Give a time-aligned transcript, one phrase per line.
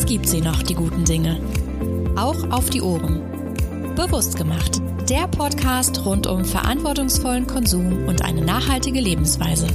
[0.00, 1.38] Es gibt sie noch, die guten Dinge.
[2.16, 3.20] Auch auf die Ohren.
[3.96, 4.80] Bewusst gemacht.
[5.10, 9.66] Der Podcast rund um verantwortungsvollen Konsum und eine nachhaltige Lebensweise.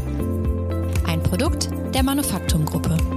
[1.05, 3.14] Ein Produkt der Manufaktumgruppe.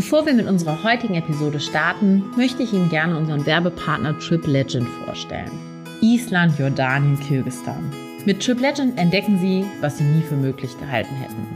[0.00, 4.88] Bevor wir mit unserer heutigen Episode starten, möchte ich Ihnen gerne unseren Werbepartner Trip Legend
[5.04, 5.50] vorstellen.
[6.00, 7.84] Island, Jordanien, Kirgisistan.
[8.24, 11.46] Mit Trip Legend entdecken Sie, was Sie nie für möglich gehalten hätten.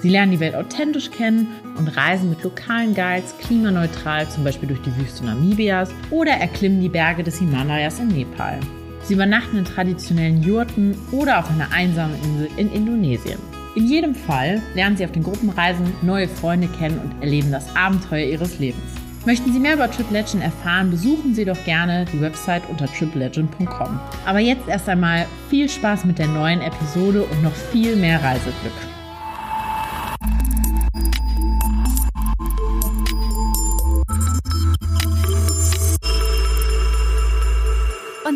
[0.00, 1.46] Sie lernen die Welt authentisch kennen
[1.78, 6.88] und reisen mit lokalen Guides klimaneutral, zum Beispiel durch die Wüste Namibias oder erklimmen die
[6.88, 8.58] Berge des Himalayas in Nepal.
[9.04, 13.38] Sie übernachten in traditionellen Jurten oder auf einer einsamen Insel in Indonesien.
[13.74, 18.26] In jedem Fall lernen Sie auf den Gruppenreisen neue Freunde kennen und erleben das Abenteuer
[18.26, 18.82] Ihres Lebens.
[19.24, 24.00] Möchten Sie mehr über Trip Legend erfahren, besuchen Sie doch gerne die Website unter triplegend.com.
[24.26, 28.91] Aber jetzt erst einmal viel Spaß mit der neuen Episode und noch viel mehr Reiseglück.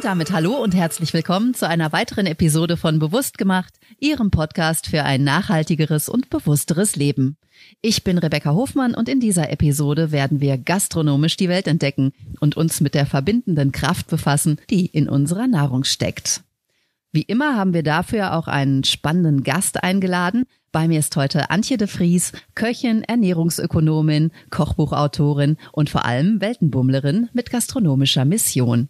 [0.06, 5.02] Damit hallo und herzlich willkommen zu einer weiteren Episode von Bewusst gemacht, Ihrem Podcast für
[5.02, 7.36] ein nachhaltigeres und bewussteres Leben.
[7.82, 12.56] Ich bin Rebecca Hofmann und in dieser Episode werden wir gastronomisch die Welt entdecken und
[12.56, 16.44] uns mit der verbindenden Kraft befassen, die in unserer Nahrung steckt.
[17.10, 20.44] Wie immer haben wir dafür auch einen spannenden Gast eingeladen.
[20.70, 27.50] Bei mir ist heute Antje de Vries, Köchin, Ernährungsökonomin, Kochbuchautorin und vor allem Weltenbummlerin mit
[27.50, 28.88] gastronomischer Mission.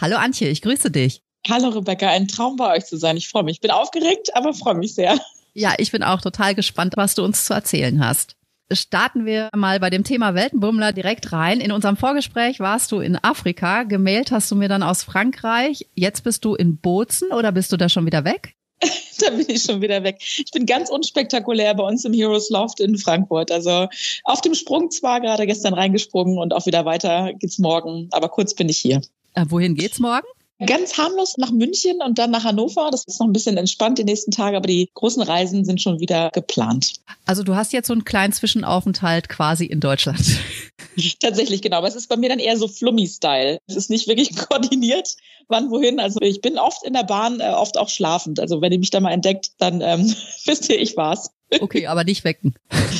[0.00, 1.22] Hallo Antje, ich grüße dich.
[1.48, 3.16] Hallo Rebecca, ein Traum bei euch zu sein.
[3.16, 3.56] Ich freue mich.
[3.56, 5.18] Ich bin aufgeregt, aber freue mich sehr.
[5.54, 8.36] Ja, ich bin auch total gespannt, was du uns zu erzählen hast.
[8.70, 11.60] Starten wir mal bei dem Thema Weltenbummler direkt rein.
[11.60, 13.82] In unserem Vorgespräch warst du in Afrika.
[13.82, 15.88] Gemailt hast du mir dann aus Frankreich.
[15.96, 18.54] Jetzt bist du in Bozen oder bist du da schon wieder weg?
[19.18, 20.18] da bin ich schon wieder weg.
[20.20, 23.50] Ich bin ganz unspektakulär bei uns im Heroes Loft in Frankfurt.
[23.50, 23.88] Also
[24.22, 28.54] auf dem Sprung zwar gerade gestern reingesprungen und auch wieder weiter geht's morgen, aber kurz
[28.54, 29.00] bin ich hier.
[29.34, 30.26] Äh, wohin geht's morgen?
[30.66, 32.88] Ganz harmlos nach München und dann nach Hannover.
[32.90, 36.00] Das ist noch ein bisschen entspannt die nächsten Tage, aber die großen Reisen sind schon
[36.00, 36.94] wieder geplant.
[37.26, 40.18] Also du hast jetzt so einen kleinen Zwischenaufenthalt quasi in Deutschland.
[41.20, 41.76] Tatsächlich, genau.
[41.76, 43.60] Aber es ist bei mir dann eher so Flummi-Style.
[43.68, 45.14] Es ist nicht wirklich koordiniert,
[45.46, 46.00] wann wohin.
[46.00, 48.40] Also ich bin oft in der Bahn, äh, oft auch schlafend.
[48.40, 50.12] Also wenn ihr mich da mal entdeckt, dann ähm,
[50.44, 51.30] wisst ihr, ich war's.
[51.60, 52.54] Okay, aber nicht wecken.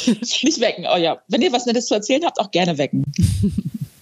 [0.06, 1.22] nicht wecken, oh ja.
[1.27, 3.05] Wenn ihr was Nettes zu erzählen habt, auch gerne wecken.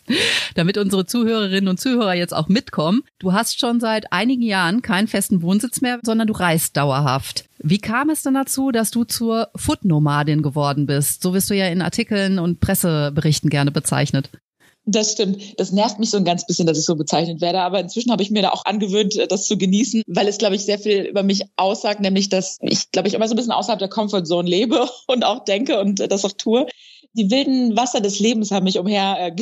[0.55, 3.03] damit unsere Zuhörerinnen und Zuhörer jetzt auch mitkommen.
[3.19, 7.45] Du hast schon seit einigen Jahren keinen festen Wohnsitz mehr, sondern du reist dauerhaft.
[7.59, 11.23] Wie kam es denn dazu, dass du zur Food-Nomadin geworden bist?
[11.23, 14.31] So wirst du ja in Artikeln und Presseberichten gerne bezeichnet.
[14.89, 15.59] Das stimmt.
[15.59, 17.61] Das nervt mich so ein ganz bisschen, dass ich so bezeichnet werde.
[17.61, 20.65] Aber inzwischen habe ich mir da auch angewöhnt, das zu genießen, weil es, glaube ich,
[20.65, 23.81] sehr viel über mich aussagt, nämlich, dass ich, glaube ich, immer so ein bisschen außerhalb
[23.81, 26.67] der Comfortzone lebe und auch denke und das auch tue
[27.17, 29.33] die wilden Wasser des Lebens haben mich umher äh,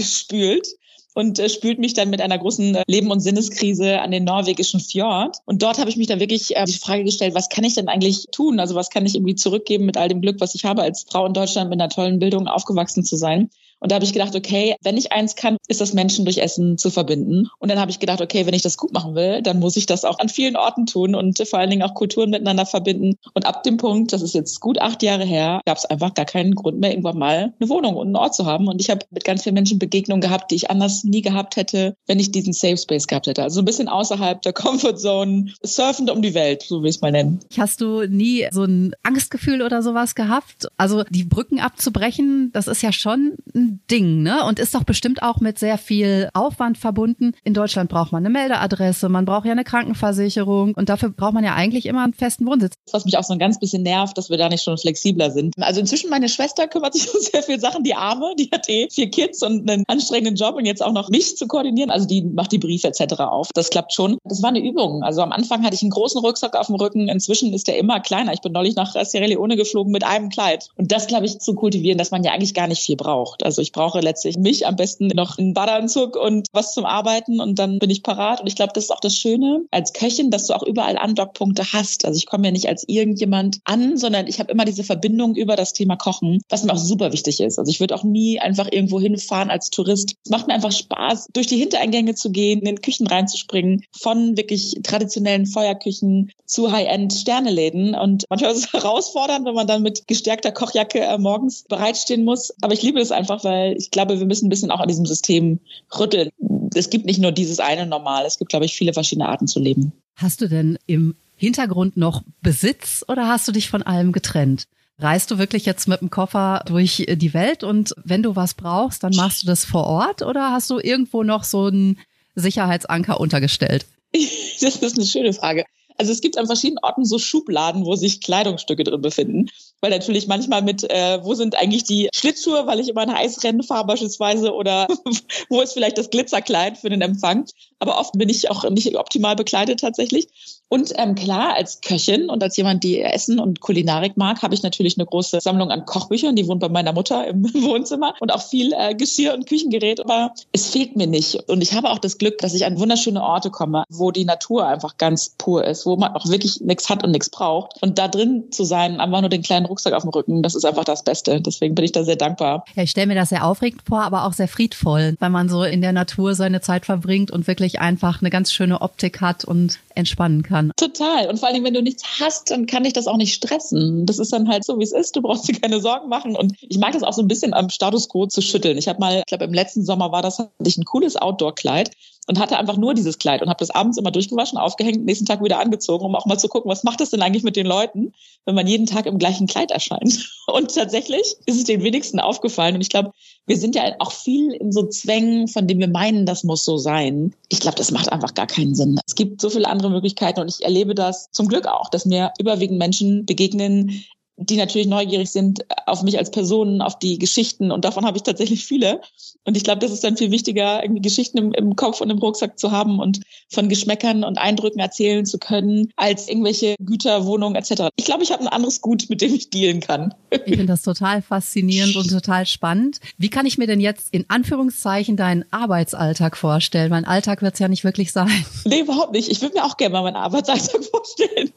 [1.14, 4.80] und äh, spült mich dann mit einer großen äh, Leben- und Sinneskrise an den norwegischen
[4.80, 5.38] Fjord.
[5.44, 7.88] Und dort habe ich mich dann wirklich äh, die Frage gestellt, was kann ich denn
[7.88, 8.60] eigentlich tun?
[8.60, 11.26] Also was kann ich irgendwie zurückgeben mit all dem Glück, was ich habe, als Frau
[11.26, 13.50] in Deutschland mit einer tollen Bildung aufgewachsen zu sein?
[13.80, 16.78] Und da habe ich gedacht, okay, wenn ich eins kann, ist das Menschen durch Essen
[16.78, 17.48] zu verbinden.
[17.58, 19.86] Und dann habe ich gedacht, okay, wenn ich das gut machen will, dann muss ich
[19.86, 23.16] das auch an vielen Orten tun und vor allen Dingen auch Kulturen miteinander verbinden.
[23.34, 26.24] Und ab dem Punkt, das ist jetzt gut acht Jahre her, gab es einfach gar
[26.24, 28.68] keinen Grund mehr, irgendwann mal eine Wohnung und einen Ort zu haben.
[28.68, 31.96] Und ich habe mit ganz vielen Menschen Begegnungen gehabt, die ich anders nie gehabt hätte,
[32.06, 33.42] wenn ich diesen Safe Space gehabt hätte.
[33.42, 37.02] Also ein bisschen außerhalb der Comfort Zone, surfend um die Welt, so will ich es
[37.02, 37.40] mal nennen.
[37.58, 40.68] Hast du nie so ein Angstgefühl oder sowas gehabt?
[40.76, 44.44] Also die Brücken abzubrechen, das ist ja schon ein Ding, ne?
[44.46, 47.32] Und ist doch bestimmt auch mit sehr viel Aufwand verbunden.
[47.44, 51.44] In Deutschland braucht man eine Meldeadresse, man braucht ja eine Krankenversicherung und dafür braucht man
[51.44, 52.74] ja eigentlich immer einen festen Wohnsitz.
[52.92, 55.54] Was mich auch so ein ganz bisschen nervt, dass wir da nicht schon flexibler sind.
[55.58, 58.88] Also inzwischen meine Schwester kümmert sich um sehr viele Sachen, die Arme, die hat eh
[58.90, 61.90] vier Kids und einen anstrengenden Job und jetzt auch noch mich zu koordinieren.
[61.90, 63.14] Also die macht die Briefe etc.
[63.20, 63.48] auf.
[63.54, 64.18] Das klappt schon.
[64.24, 65.02] Das war eine Übung.
[65.02, 67.08] Also am Anfang hatte ich einen großen Rucksack auf dem Rücken.
[67.08, 68.32] Inzwischen ist der immer kleiner.
[68.32, 70.68] Ich bin neulich nach Sierra Leone geflogen mit einem Kleid.
[70.76, 73.44] Und das, glaube ich, zu kultivieren, dass man ja eigentlich gar nicht viel braucht.
[73.44, 77.40] Also Also ich brauche letztlich mich am besten noch einen Badeanzug und was zum Arbeiten
[77.40, 78.40] und dann bin ich parat.
[78.40, 81.72] Und ich glaube, das ist auch das Schöne als Köchin, dass du auch überall Andockpunkte
[81.72, 82.04] hast.
[82.04, 85.54] Also ich komme ja nicht als irgendjemand an, sondern ich habe immer diese Verbindung über
[85.54, 87.60] das Thema Kochen, was mir auch super wichtig ist.
[87.60, 90.16] Also ich würde auch nie einfach irgendwo hinfahren als Tourist.
[90.24, 94.36] Es macht mir einfach Spaß, durch die Hintereingänge zu gehen, in den Küchen reinzuspringen, von
[94.36, 97.94] wirklich traditionellen Feuerküchen zu High-End-Sterneläden.
[97.94, 102.52] Und manchmal ist es herausfordernd, wenn man dann mit gestärkter Kochjacke äh, morgens bereitstehen muss.
[102.60, 105.06] Aber ich liebe es einfach, weil ich glaube, wir müssen ein bisschen auch an diesem
[105.06, 105.60] System
[105.98, 106.30] rütteln.
[106.74, 108.24] Es gibt nicht nur dieses eine Normal.
[108.26, 109.92] Es gibt, glaube ich, viele verschiedene Arten zu leben.
[110.16, 114.66] Hast du denn im Hintergrund noch Besitz oder hast du dich von allem getrennt?
[114.98, 119.02] Reist du wirklich jetzt mit dem Koffer durch die Welt und wenn du was brauchst,
[119.02, 121.98] dann machst du das vor Ort oder hast du irgendwo noch so einen
[122.34, 123.86] Sicherheitsanker untergestellt?
[124.60, 125.64] Das ist eine schöne Frage.
[125.96, 129.50] Also es gibt an verschiedenen Orten so Schubladen, wo sich Kleidungsstücke drin befinden.
[129.80, 133.62] Weil natürlich manchmal mit, äh, wo sind eigentlich die Schlittschuhe, weil ich immer ein Eisrennen
[133.62, 134.88] fahre beispielsweise oder
[135.48, 137.46] wo ist vielleicht das Glitzerkleid für den Empfang.
[137.78, 140.26] Aber oft bin ich auch nicht optimal bekleidet tatsächlich.
[140.74, 144.64] Und ähm, klar, als Köchin und als jemand, die Essen und Kulinarik mag, habe ich
[144.64, 146.34] natürlich eine große Sammlung an Kochbüchern.
[146.34, 150.00] Die wohnt bei meiner Mutter im Wohnzimmer und auch viel äh, Geschirr und Küchengerät.
[150.00, 151.48] Aber es fehlt mir nicht.
[151.48, 154.66] Und ich habe auch das Glück, dass ich an wunderschöne Orte komme, wo die Natur
[154.66, 157.80] einfach ganz pur ist, wo man auch wirklich nichts hat und nichts braucht.
[157.80, 160.64] Und da drin zu sein, einfach nur den kleinen Rucksack auf dem Rücken, das ist
[160.64, 161.40] einfach das Beste.
[161.40, 162.64] Deswegen bin ich da sehr dankbar.
[162.74, 165.62] Ja, ich stelle mir das sehr aufregend vor, aber auch sehr friedvoll, weil man so
[165.62, 169.78] in der Natur seine Zeit verbringt und wirklich einfach eine ganz schöne Optik hat und
[169.94, 170.72] entspannen kann.
[170.76, 171.28] Total.
[171.28, 174.06] Und vor Dingen, wenn du nichts hast, dann kann dich das auch nicht stressen.
[174.06, 175.16] Das ist dann halt so, wie es ist.
[175.16, 176.36] Du brauchst dir keine Sorgen machen.
[176.36, 178.78] Und ich mag das auch so ein bisschen am Status quo zu schütteln.
[178.78, 181.90] Ich habe mal, ich glaube, im letzten Sommer war das, hatte ich ein cooles Outdoor-Kleid
[182.26, 185.42] und hatte einfach nur dieses Kleid und habe das abends immer durchgewaschen, aufgehängt, nächsten Tag
[185.42, 188.12] wieder angezogen, um auch mal zu gucken, was macht das denn eigentlich mit den Leuten,
[188.46, 190.30] wenn man jeden Tag im gleichen Kleid erscheint.
[190.46, 192.74] Und tatsächlich ist es den wenigsten aufgefallen.
[192.74, 193.12] Und ich glaube,
[193.46, 196.78] wir sind ja auch viel in so Zwängen, von denen wir meinen, das muss so
[196.78, 197.34] sein.
[197.48, 198.98] Ich glaube, das macht einfach gar keinen Sinn.
[199.06, 202.32] Es gibt so viele andere Möglichkeiten und ich erlebe das zum Glück auch, dass mir
[202.38, 204.04] überwiegend Menschen begegnen,
[204.36, 207.70] die natürlich neugierig sind auf mich als Person, auf die Geschichten.
[207.70, 209.00] Und davon habe ich tatsächlich viele.
[209.44, 212.18] Und ich glaube, das ist dann viel wichtiger, irgendwie Geschichten im, im, Kopf und im
[212.18, 217.54] Rucksack zu haben und von Geschmäckern und Eindrücken erzählen zu können, als irgendwelche Güter, Wohnungen
[217.54, 217.90] etc.
[217.96, 220.14] Ich glaube, ich habe ein anderes Gut, mit dem ich dealen kann.
[220.30, 222.98] Ich finde das total faszinierend und total spannend.
[223.18, 226.90] Wie kann ich mir denn jetzt in Anführungszeichen deinen Arbeitsalltag vorstellen?
[226.90, 228.44] Mein Alltag wird es ja nicht wirklich sein.
[228.64, 229.30] Nee, überhaupt nicht.
[229.30, 231.52] Ich würde mir auch gerne mal meinen Arbeitsalltag vorstellen.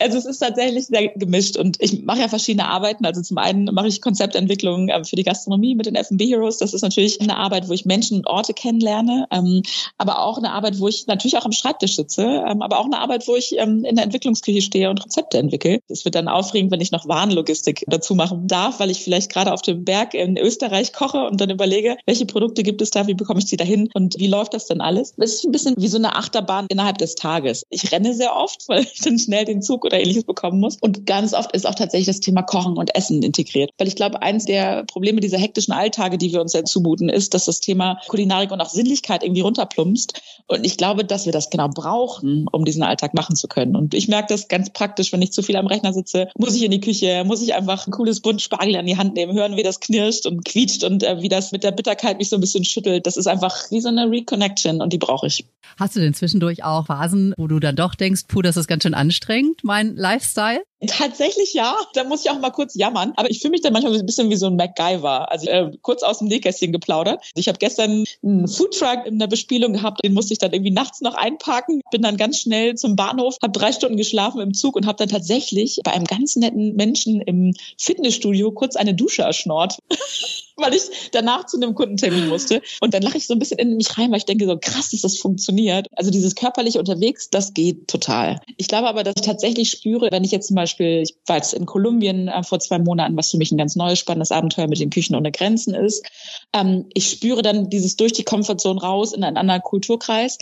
[0.00, 3.04] Also es ist tatsächlich sehr gemischt und ich ich mache ja verschiedene Arbeiten.
[3.04, 6.58] Also zum einen mache ich Konzeptentwicklung ähm, für die Gastronomie mit den F&B Heroes.
[6.58, 9.62] Das ist natürlich eine Arbeit, wo ich Menschen und Orte kennenlerne, ähm,
[9.98, 12.98] aber auch eine Arbeit, wo ich natürlich auch am Schreibtisch sitze, ähm, aber auch eine
[12.98, 15.80] Arbeit, wo ich in der Entwicklungsküche stehe und Rezepte entwickle.
[15.88, 19.52] Es wird dann aufregend, wenn ich noch Warenlogistik dazu machen darf, weil ich vielleicht gerade
[19.52, 23.14] auf dem Berg in Österreich koche und dann überlege, welche Produkte gibt es da, wie
[23.14, 25.14] bekomme ich sie dahin und wie läuft das denn alles?
[25.18, 27.64] Es ist ein bisschen wie so eine Achterbahn innerhalb des Tages.
[27.70, 30.76] Ich renne sehr oft, weil ich dann schnell den Zug oder ähnliches bekommen muss.
[30.80, 33.70] Und ganz oft ist auch tatsächlich das Thema Kochen und Essen integriert.
[33.78, 37.34] Weil ich glaube, eins der Probleme dieser hektischen Alltage, die wir uns ja zumuten, ist,
[37.34, 40.20] dass das Thema Kulinarik und auch Sinnlichkeit irgendwie runterplumpst.
[40.46, 43.76] Und ich glaube, dass wir das genau brauchen, um diesen Alltag machen zu können.
[43.76, 46.62] Und ich merke das ganz praktisch, wenn ich zu viel am Rechner sitze, muss ich
[46.62, 49.56] in die Küche, muss ich einfach ein cooles Bund Spargel an die Hand nehmen, hören,
[49.56, 52.40] wie das knirscht und quietscht und äh, wie das mit der Bitterkeit mich so ein
[52.40, 53.06] bisschen schüttelt.
[53.06, 55.44] Das ist einfach wie so eine Reconnection und die brauche ich.
[55.78, 58.82] Hast du denn zwischendurch auch Phasen, wo du dann doch denkst, puh, das ist ganz
[58.82, 60.62] schön anstrengend, mein Lifestyle?
[60.86, 61.76] Tatsächlich ja.
[61.94, 63.12] Da muss ich auch mal kurz jammern.
[63.16, 65.30] Aber ich fühle mich dann manchmal ein bisschen wie so ein MacGyver.
[65.30, 67.22] Also äh, kurz aus dem Nähkästchen geplaudert.
[67.34, 70.04] Ich habe gestern einen Foodtruck in der Bespielung gehabt.
[70.04, 71.82] Den musste ich dann irgendwie nachts noch einparken.
[71.90, 75.08] Bin dann ganz schnell zum Bahnhof, habe drei Stunden geschlafen im Zug und habe dann
[75.08, 79.78] tatsächlich bei einem ganz netten Menschen im Fitnessstudio kurz eine Dusche erschnort.
[80.62, 82.62] weil ich danach zu einem Kundentermin musste.
[82.80, 84.90] Und dann lache ich so ein bisschen in mich rein, weil ich denke so, krass,
[84.90, 85.88] dass das funktioniert.
[85.96, 88.40] Also dieses körperliche unterwegs, das geht total.
[88.56, 91.54] Ich glaube aber, dass ich tatsächlich spüre, wenn ich jetzt zum Beispiel, ich war jetzt
[91.54, 94.80] in Kolumbien äh, vor zwei Monaten, was für mich ein ganz neues, spannendes Abenteuer mit
[94.80, 96.06] den Küchen ohne Grenzen ist.
[96.52, 100.38] Ähm, ich spüre dann dieses durch die Komfortzone raus in einen anderen Kulturkreis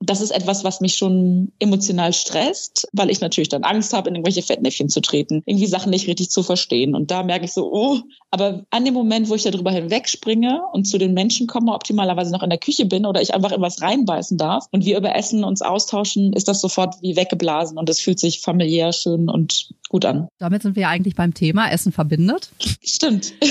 [0.00, 4.16] das ist etwas, was mich schon emotional stresst, weil ich natürlich dann Angst habe, in
[4.16, 6.94] irgendwelche Fettnäpfchen zu treten, irgendwie Sachen nicht richtig zu verstehen.
[6.94, 10.84] Und da merke ich so, oh, aber an dem Moment, wo ich darüber hinwegspringe und
[10.84, 13.80] zu den Menschen komme, optimalerweise noch in der Küche bin oder ich einfach in was
[13.80, 18.00] reinbeißen darf und wir über Essen uns austauschen, ist das sofort wie weggeblasen und es
[18.00, 20.28] fühlt sich familiär schön und gut an.
[20.38, 22.50] Damit sind wir eigentlich beim Thema Essen verbindet.
[22.82, 23.32] Stimmt.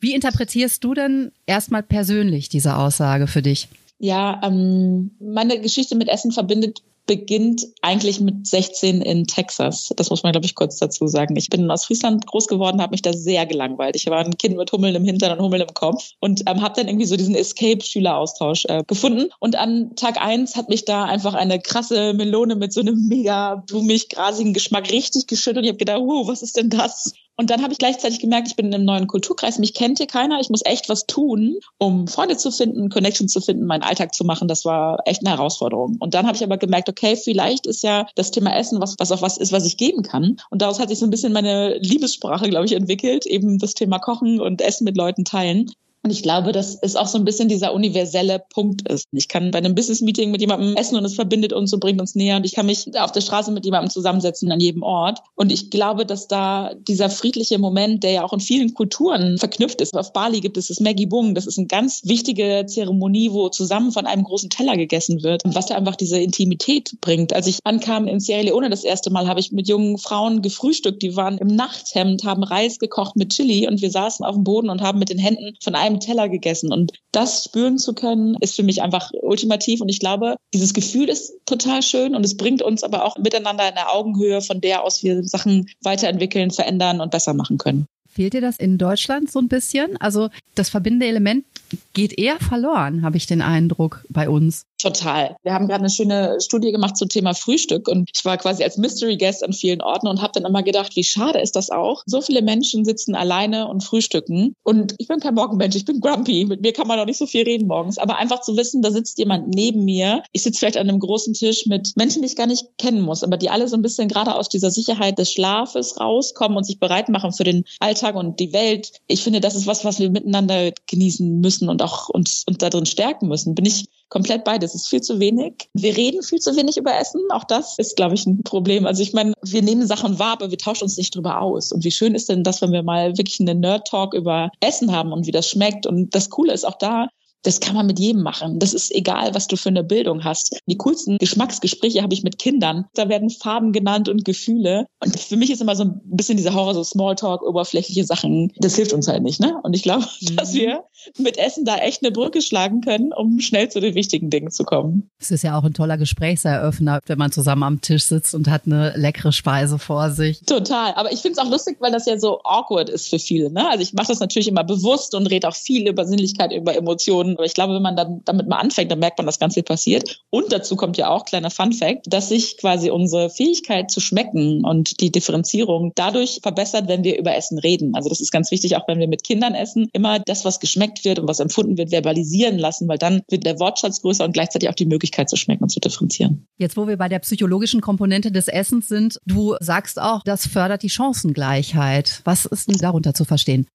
[0.00, 3.68] Wie interpretierst du denn erstmal persönlich diese Aussage für dich?
[4.02, 9.92] Ja, ähm, meine Geschichte mit Essen verbindet beginnt eigentlich mit 16 in Texas.
[9.96, 11.36] Das muss man, glaube ich, kurz dazu sagen.
[11.36, 13.94] Ich bin aus Friesland groß geworden, habe mich da sehr gelangweilt.
[13.94, 16.74] Ich war ein Kind mit Hummeln im Hintern und Hummeln im Kopf und ähm, habe
[16.74, 19.30] dann irgendwie so diesen Escape-Schüleraustausch äh, gefunden.
[19.38, 23.62] Und an Tag eins hat mich da einfach eine krasse Melone mit so einem mega
[23.68, 25.64] blumig, grasigen Geschmack richtig geschüttelt.
[25.64, 27.14] Ich habe gedacht, uh, was ist denn das?
[27.42, 30.06] Und dann habe ich gleichzeitig gemerkt, ich bin in einem neuen Kulturkreis, mich kennt hier
[30.06, 34.14] keiner, ich muss echt was tun, um Freunde zu finden, Connections zu finden, meinen Alltag
[34.14, 34.46] zu machen.
[34.46, 35.96] Das war echt eine Herausforderung.
[35.98, 39.10] Und dann habe ich aber gemerkt, okay, vielleicht ist ja das Thema Essen was, was
[39.10, 40.36] auch was ist, was ich geben kann.
[40.50, 43.98] Und daraus hat sich so ein bisschen meine Liebessprache, glaube ich, entwickelt, eben das Thema
[43.98, 45.68] Kochen und Essen mit Leuten teilen.
[46.04, 49.06] Und ich glaube, dass es auch so ein bisschen dieser universelle Punkt ist.
[49.12, 52.16] Ich kann bei einem Business-Meeting mit jemandem essen und es verbindet uns und bringt uns
[52.16, 52.36] näher.
[52.36, 55.20] Und ich kann mich auf der Straße mit jemandem zusammensetzen an jedem Ort.
[55.36, 59.80] Und ich glaube, dass da dieser friedliche Moment, der ja auch in vielen Kulturen verknüpft
[59.80, 59.96] ist.
[59.96, 61.36] Auf Bali gibt es das Maggie Bung.
[61.36, 65.44] Das ist eine ganz wichtige Zeremonie, wo zusammen von einem großen Teller gegessen wird.
[65.44, 67.32] Und was da einfach diese Intimität bringt.
[67.32, 71.00] Als ich ankam in Sierra Leone das erste Mal, habe ich mit jungen Frauen gefrühstückt.
[71.00, 74.68] Die waren im Nachthemd, haben Reis gekocht mit Chili und wir saßen auf dem Boden
[74.68, 76.72] und haben mit den Händen von einem einem Teller gegessen.
[76.72, 79.80] Und das spüren zu können, ist für mich einfach ultimativ.
[79.80, 83.68] Und ich glaube, dieses Gefühl ist total schön und es bringt uns aber auch miteinander
[83.68, 87.86] in der Augenhöhe, von der aus wir Sachen weiterentwickeln, verändern und besser machen können.
[88.08, 89.96] Fehlt dir das in Deutschland so ein bisschen?
[89.98, 91.46] Also das verbindende Element
[91.94, 94.66] geht eher verloren, habe ich den Eindruck bei uns.
[94.82, 95.36] Total.
[95.44, 98.78] Wir haben gerade eine schöne Studie gemacht zum Thema Frühstück und ich war quasi als
[98.78, 102.02] Mystery Guest an vielen Orten und habe dann immer gedacht, wie schade ist das auch.
[102.04, 106.46] So viele Menschen sitzen alleine und frühstücken und ich bin kein Morgenmensch, ich bin grumpy.
[106.46, 108.90] Mit mir kann man auch nicht so viel reden morgens, aber einfach zu wissen, da
[108.90, 110.24] sitzt jemand neben mir.
[110.32, 113.22] Ich sitze vielleicht an einem großen Tisch mit Menschen, die ich gar nicht kennen muss,
[113.22, 116.80] aber die alle so ein bisschen gerade aus dieser Sicherheit des Schlafes rauskommen und sich
[116.80, 118.90] bereit machen für den Alltag und die Welt.
[119.06, 122.68] Ich finde, das ist was, was wir miteinander genießen müssen und auch uns, uns da
[122.68, 123.54] drin stärken müssen.
[123.54, 124.58] Bin ich komplett bei.
[124.58, 125.70] Das ist viel zu wenig.
[125.72, 127.22] Wir reden viel zu wenig über Essen.
[127.30, 128.84] Auch das ist, glaube ich, ein Problem.
[128.86, 131.72] Also ich meine, wir nehmen Sachen wahr, aber wir tauschen uns nicht drüber aus.
[131.72, 135.12] Und wie schön ist denn das, wenn wir mal wirklich einen Nerd-Talk über Essen haben
[135.12, 135.86] und wie das schmeckt.
[135.86, 137.08] Und das Coole ist auch da,
[137.42, 138.58] das kann man mit jedem machen.
[138.58, 140.56] Das ist egal, was du für eine Bildung hast.
[140.66, 142.86] Die coolsten Geschmacksgespräche habe ich mit Kindern.
[142.94, 144.86] Da werden Farben genannt und Gefühle.
[145.00, 148.52] Und für mich ist immer so ein bisschen dieser Horror, so Smalltalk, oberflächliche Sachen.
[148.56, 149.58] Das hilft uns halt nicht, ne?
[149.62, 150.36] Und ich glaube, mhm.
[150.36, 150.84] dass wir
[151.18, 154.64] mit Essen da echt eine Brücke schlagen können, um schnell zu den wichtigen Dingen zu
[154.64, 155.10] kommen.
[155.18, 158.62] Es ist ja auch ein toller Gesprächseröffner, wenn man zusammen am Tisch sitzt und hat
[158.66, 160.40] eine leckere Speise vor sich.
[160.42, 160.94] Total.
[160.94, 163.50] Aber ich finde es auch lustig, weil das ja so awkward ist für viele.
[163.50, 163.68] Ne?
[163.68, 167.31] Also ich mache das natürlich immer bewusst und rede auch viel über Sinnlichkeit, über Emotionen.
[167.36, 169.62] Aber ich glaube, wenn man dann damit mal anfängt, dann merkt man, dass ganz viel
[169.62, 170.20] passiert.
[170.30, 174.64] Und dazu kommt ja auch, kleiner Fun Fact, dass sich quasi unsere Fähigkeit zu schmecken
[174.64, 177.94] und die Differenzierung dadurch verbessert, wenn wir über Essen reden.
[177.94, 180.82] Also das ist ganz wichtig, auch wenn wir mit Kindern essen, immer das, was geschmeckt
[180.82, 184.32] geschmeckt wird und was empfunden wird, verbalisieren lassen, weil dann wird der Wortschatz größer und
[184.32, 186.46] gleichzeitig auch die Möglichkeit zu schmecken und zu differenzieren.
[186.58, 190.82] Jetzt, wo wir bei der psychologischen Komponente des Essens sind, du sagst auch, das fördert
[190.82, 192.20] die Chancengleichheit.
[192.24, 193.66] Was ist denn darunter zu verstehen?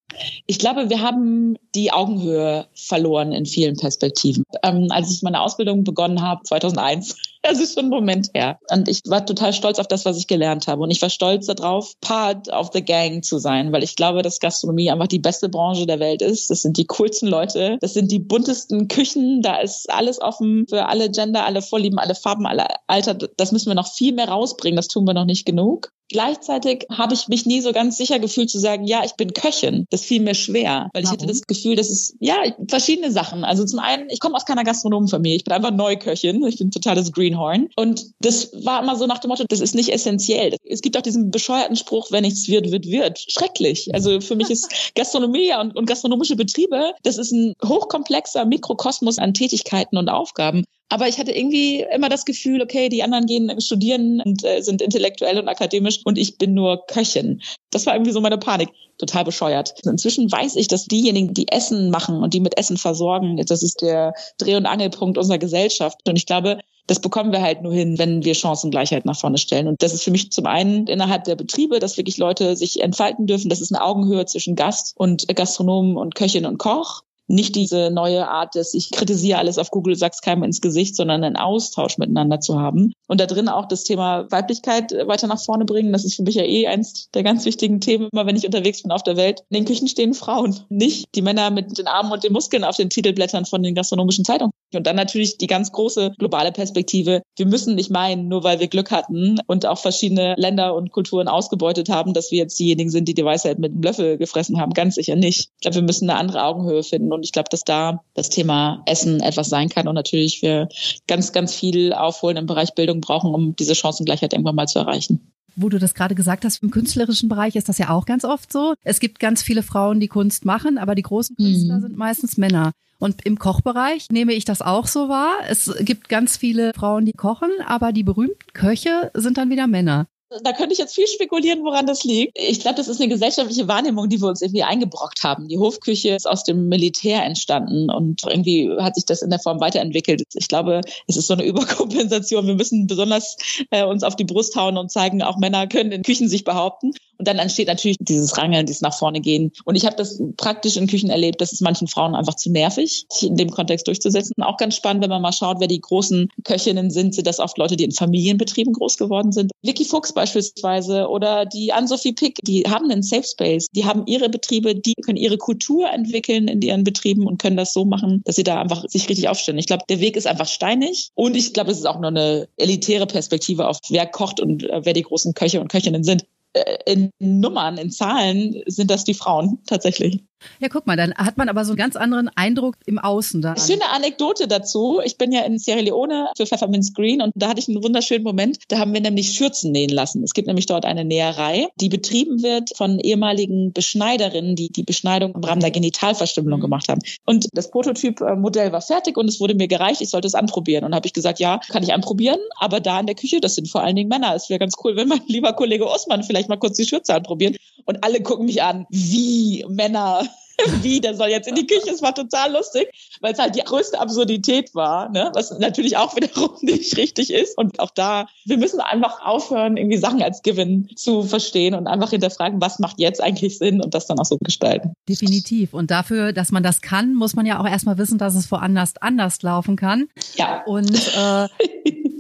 [0.46, 4.44] Ich glaube, wir haben die Augenhöhe verloren in vielen Perspektiven.
[4.64, 8.60] Ähm, als ich meine Ausbildung begonnen habe, 2001, das ist schon ein Moment her.
[8.72, 10.84] Und ich war total stolz auf das, was ich gelernt habe.
[10.84, 14.40] Und ich war stolz darauf, Part of the Gang zu sein, weil ich glaube, dass
[14.40, 16.50] Gastronomie einfach die beste Branche der Welt ist.
[16.50, 17.78] Das sind die coolsten Leute.
[17.82, 19.42] Das sind die buntesten Küchen.
[19.42, 23.14] Da ist alles offen für alle Gender, alle Vorlieben, alle Farben, alle Alter.
[23.14, 24.78] Das müssen wir noch viel mehr rausbringen.
[24.78, 25.92] Das tun wir noch nicht genug.
[26.10, 29.86] Gleichzeitig habe ich mich nie so ganz sicher gefühlt zu sagen, ja, ich bin Köchin.
[29.90, 31.20] Das fiel mir schwer, weil ich Warum?
[31.20, 32.36] hatte das Gefühl, dass es, ja,
[32.70, 33.44] verschiedene Sachen.
[33.44, 35.36] Also zum einen, ich komme aus keiner Gastronomenfamilie.
[35.36, 36.46] Ich bin einfach Neuköchin.
[36.46, 37.70] Ich bin totales Greenhorn.
[37.76, 40.56] Und das war immer so nach dem Motto, das ist nicht essentiell.
[40.64, 43.20] Es gibt auch diesen bescheuerten Spruch, wenn nichts wird, wird, wird.
[43.20, 43.90] Schrecklich.
[43.94, 49.34] Also für mich ist Gastronomie und, und gastronomische Betriebe, das ist ein hochkomplexer Mikrokosmos an
[49.34, 50.64] Tätigkeiten und Aufgaben.
[50.90, 54.82] Aber ich hatte irgendwie immer das Gefühl, okay, die anderen gehen studieren und äh, sind
[54.82, 57.42] intellektuell und akademisch und ich bin nur Köchin.
[57.72, 58.70] Das war irgendwie so meine Panik.
[58.98, 59.76] Total bescheuert.
[59.84, 63.82] Inzwischen weiß ich, dass diejenigen, die Essen machen und die mit Essen versorgen, das ist
[63.82, 66.00] der Dreh- und Angelpunkt unserer Gesellschaft.
[66.08, 69.68] Und ich glaube, das bekommen wir halt nur hin, wenn wir Chancengleichheit nach vorne stellen.
[69.68, 73.28] Und das ist für mich zum einen innerhalb der Betriebe, dass wirklich Leute sich entfalten
[73.28, 73.50] dürfen.
[73.50, 78.30] Das ist eine Augenhöhe zwischen Gast und Gastronomen und Köchin und Koch nicht diese neue
[78.30, 82.40] Art des, ich kritisiere alles auf Google, sag's keinem ins Gesicht, sondern einen Austausch miteinander
[82.40, 82.94] zu haben.
[83.08, 85.92] Und da drin auch das Thema Weiblichkeit weiter nach vorne bringen.
[85.92, 88.82] Das ist für mich ja eh eins der ganz wichtigen Themen, immer wenn ich unterwegs
[88.82, 89.44] bin auf der Welt.
[89.50, 92.78] In den Küchen stehen Frauen, nicht die Männer mit den Armen und den Muskeln auf
[92.78, 94.54] den Titelblättern von den gastronomischen Zeitungen.
[94.74, 97.22] Und dann natürlich die ganz große globale Perspektive.
[97.38, 101.28] Wir müssen nicht meinen, nur weil wir Glück hatten und auch verschiedene Länder und Kulturen
[101.28, 104.74] ausgebeutet haben, dass wir jetzt diejenigen sind, die die Weisheit mit einem Löffel gefressen haben.
[104.74, 105.52] Ganz sicher nicht.
[105.56, 107.14] Ich glaube, wir müssen eine andere Augenhöhe finden.
[107.14, 110.68] Und ich glaube, dass da das Thema Essen etwas sein kann und natürlich wir
[111.08, 115.32] ganz, ganz viel aufholen im Bereich Bildung brauchen, um diese Chancengleichheit irgendwann mal zu erreichen
[115.58, 118.54] wo du das gerade gesagt hast, im künstlerischen Bereich ist das ja auch ganz oft
[118.54, 118.76] so.
[118.84, 121.82] Es gibt ganz viele Frauen, die Kunst machen, aber die großen Künstler mhm.
[121.82, 122.74] sind meistens Männer.
[123.00, 125.34] Und im Kochbereich nehme ich das auch so wahr.
[125.48, 130.08] Es gibt ganz viele Frauen, die kochen, aber die berühmten Köche sind dann wieder Männer.
[130.44, 132.38] Da könnte ich jetzt viel spekulieren, woran das liegt.
[132.38, 135.48] Ich glaube, das ist eine gesellschaftliche Wahrnehmung, die wir uns irgendwie eingebrockt haben.
[135.48, 139.62] Die Hofküche ist aus dem Militär entstanden und irgendwie hat sich das in der Form
[139.62, 140.24] weiterentwickelt.
[140.34, 142.46] Ich glaube, es ist so eine Überkompensation.
[142.46, 143.38] Wir müssen besonders
[143.72, 146.92] äh, uns auf die Brust hauen und zeigen, auch Männer können in Küchen sich behaupten.
[147.18, 149.52] Und dann entsteht natürlich dieses Rangeln, dieses nach vorne gehen.
[149.66, 153.06] Und ich habe das praktisch in Küchen erlebt, das ist manchen Frauen einfach zu nervig,
[153.10, 154.34] sich in dem Kontext durchzusetzen.
[154.42, 157.58] Auch ganz spannend, wenn man mal schaut, wer die großen Köchinnen sind, sind das oft
[157.58, 159.52] Leute, die in Familienbetrieben groß geworden sind.
[159.64, 163.68] Vicky Fuchs beispielsweise oder die Ann-Sophie Pick, die haben einen Safe Space.
[163.76, 167.74] Die haben ihre Betriebe, die können ihre Kultur entwickeln in ihren Betrieben und können das
[167.74, 169.60] so machen, dass sie da einfach sich richtig aufstellen.
[169.60, 171.10] Ich glaube, der Weg ist einfach steinig.
[171.16, 174.82] Und ich glaube, es ist auch nur eine elitäre Perspektive auf wer kocht und äh,
[174.84, 176.26] wer die großen Köche und Köchinnen sind.
[176.58, 180.24] Äh, in Nummern, in Zahlen sind das die Frauen tatsächlich.
[180.60, 183.56] Ja, guck mal, dann hat man aber so einen ganz anderen Eindruck im Außen da.
[183.58, 185.02] Schöne Anekdote dazu.
[185.04, 188.24] Ich bin ja in Sierra Leone für Pfefferminz Green und da hatte ich einen wunderschönen
[188.24, 188.60] Moment.
[188.68, 190.24] Da haben wir nämlich Schürzen nähen lassen.
[190.24, 195.34] Es gibt nämlich dort eine Näherei, die betrieben wird von ehemaligen Beschneiderinnen, die die Beschneidung
[195.34, 196.64] im Rahmen der Genitalverstümmelung mhm.
[196.64, 197.02] gemacht haben.
[197.26, 200.02] Und das Prototyp-Modell war fertig und es wurde mir gereicht.
[200.02, 200.84] Ich sollte es anprobieren.
[200.84, 203.70] Und habe ich gesagt, ja, kann ich anprobieren, aber da in der Küche, das sind
[203.70, 204.36] vor allen Dingen Männer.
[204.36, 207.56] Es wäre ganz cool, wenn mein lieber Kollege Osman vielleicht mal kurz die Schürze anprobieren.
[207.88, 210.28] Und alle gucken mich an, wie Männer
[210.82, 211.90] wie, der soll jetzt in die Küche.
[211.92, 212.88] Es war total lustig,
[213.22, 215.32] weil es halt die größte Absurdität war, ne?
[215.34, 217.58] was natürlich auch wiederum nicht richtig ist.
[217.58, 222.10] Und auch da, wir müssen einfach aufhören, irgendwie Sachen als Given zu verstehen und einfach
[222.10, 224.94] hinterfragen, was macht jetzt eigentlich Sinn und das dann auch so gestalten.
[225.08, 225.74] Definitiv.
[225.74, 228.94] Und dafür, dass man das kann, muss man ja auch erstmal wissen, dass es woanders
[229.00, 230.08] anders laufen kann.
[230.36, 230.64] Ja.
[230.66, 231.48] Und äh,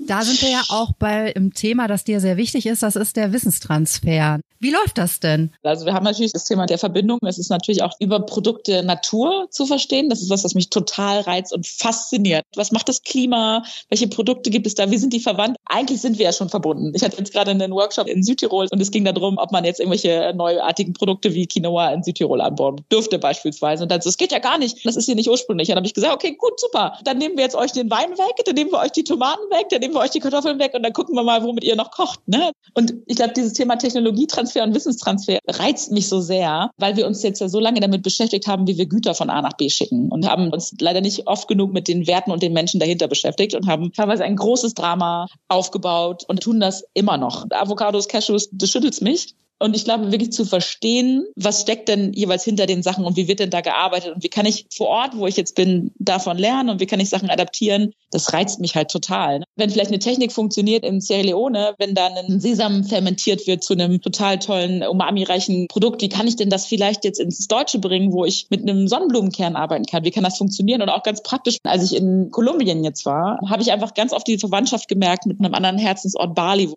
[0.09, 3.15] da sind wir ja auch bei einem Thema, das dir sehr wichtig ist, das ist
[3.15, 4.39] der Wissenstransfer.
[4.59, 5.51] Wie läuft das denn?
[5.63, 7.19] Also wir haben natürlich das Thema der Verbindung.
[7.27, 10.09] Es ist natürlich auch über Produkte Natur zu verstehen.
[10.09, 12.43] Das ist was, was mich total reizt und fasziniert.
[12.55, 13.63] Was macht das Klima?
[13.89, 14.89] Welche Produkte gibt es da?
[14.89, 15.57] Wie sind die verwandt?
[15.65, 16.91] Eigentlich sind wir ja schon verbunden.
[16.95, 19.79] Ich hatte jetzt gerade einen Workshop in Südtirol und es ging darum, ob man jetzt
[19.79, 23.83] irgendwelche neuartigen Produkte wie Quinoa in Südtirol anbauen dürfte beispielsweise.
[23.83, 24.83] Und dann so, es geht ja gar nicht.
[24.85, 25.67] Das ist hier nicht ursprünglich.
[25.67, 26.97] dann habe ich gesagt, okay, gut, super.
[27.03, 29.67] Dann nehmen wir jetzt euch den Wein weg, dann nehmen wir euch die Tomaten weg,
[29.69, 31.91] dann nehmen wir euch die Kartoffeln weg und dann gucken wir mal, womit ihr noch
[31.91, 32.19] kocht.
[32.27, 32.51] Ne?
[32.73, 37.23] Und ich glaube, dieses Thema Technologietransfer und Wissenstransfer reizt mich so sehr, weil wir uns
[37.23, 40.09] jetzt ja so lange damit beschäftigt haben, wie wir Güter von A nach B schicken
[40.11, 43.55] und haben uns leider nicht oft genug mit den Werten und den Menschen dahinter beschäftigt
[43.55, 47.45] und haben teilweise ein großes Drama aufgebaut und tun das immer noch.
[47.49, 49.35] Avocados, Cashews, das schüttelt mich.
[49.59, 53.27] Und ich glaube, wirklich zu verstehen, was steckt denn jeweils hinter den Sachen und wie
[53.27, 56.37] wird denn da gearbeitet und wie kann ich vor Ort, wo ich jetzt bin, davon
[56.37, 59.39] lernen und wie kann ich Sachen adaptieren, das reizt mich halt total.
[59.39, 59.45] Ne?
[59.55, 63.73] Wenn vielleicht eine Technik funktioniert in Sierra Leone, wenn da ein Sesam fermentiert wird zu
[63.73, 68.13] einem total tollen, umami-reichen Produkt, wie kann ich denn das vielleicht jetzt ins Deutsche bringen,
[68.13, 70.03] wo ich mit einem Sonnenblumenkern arbeiten kann?
[70.03, 70.81] Wie kann das funktionieren?
[70.81, 74.27] Und auch ganz praktisch, als ich in Kolumbien jetzt war, habe ich einfach ganz oft
[74.27, 76.69] die Verwandtschaft gemerkt mit einem anderen Herzensort Bali,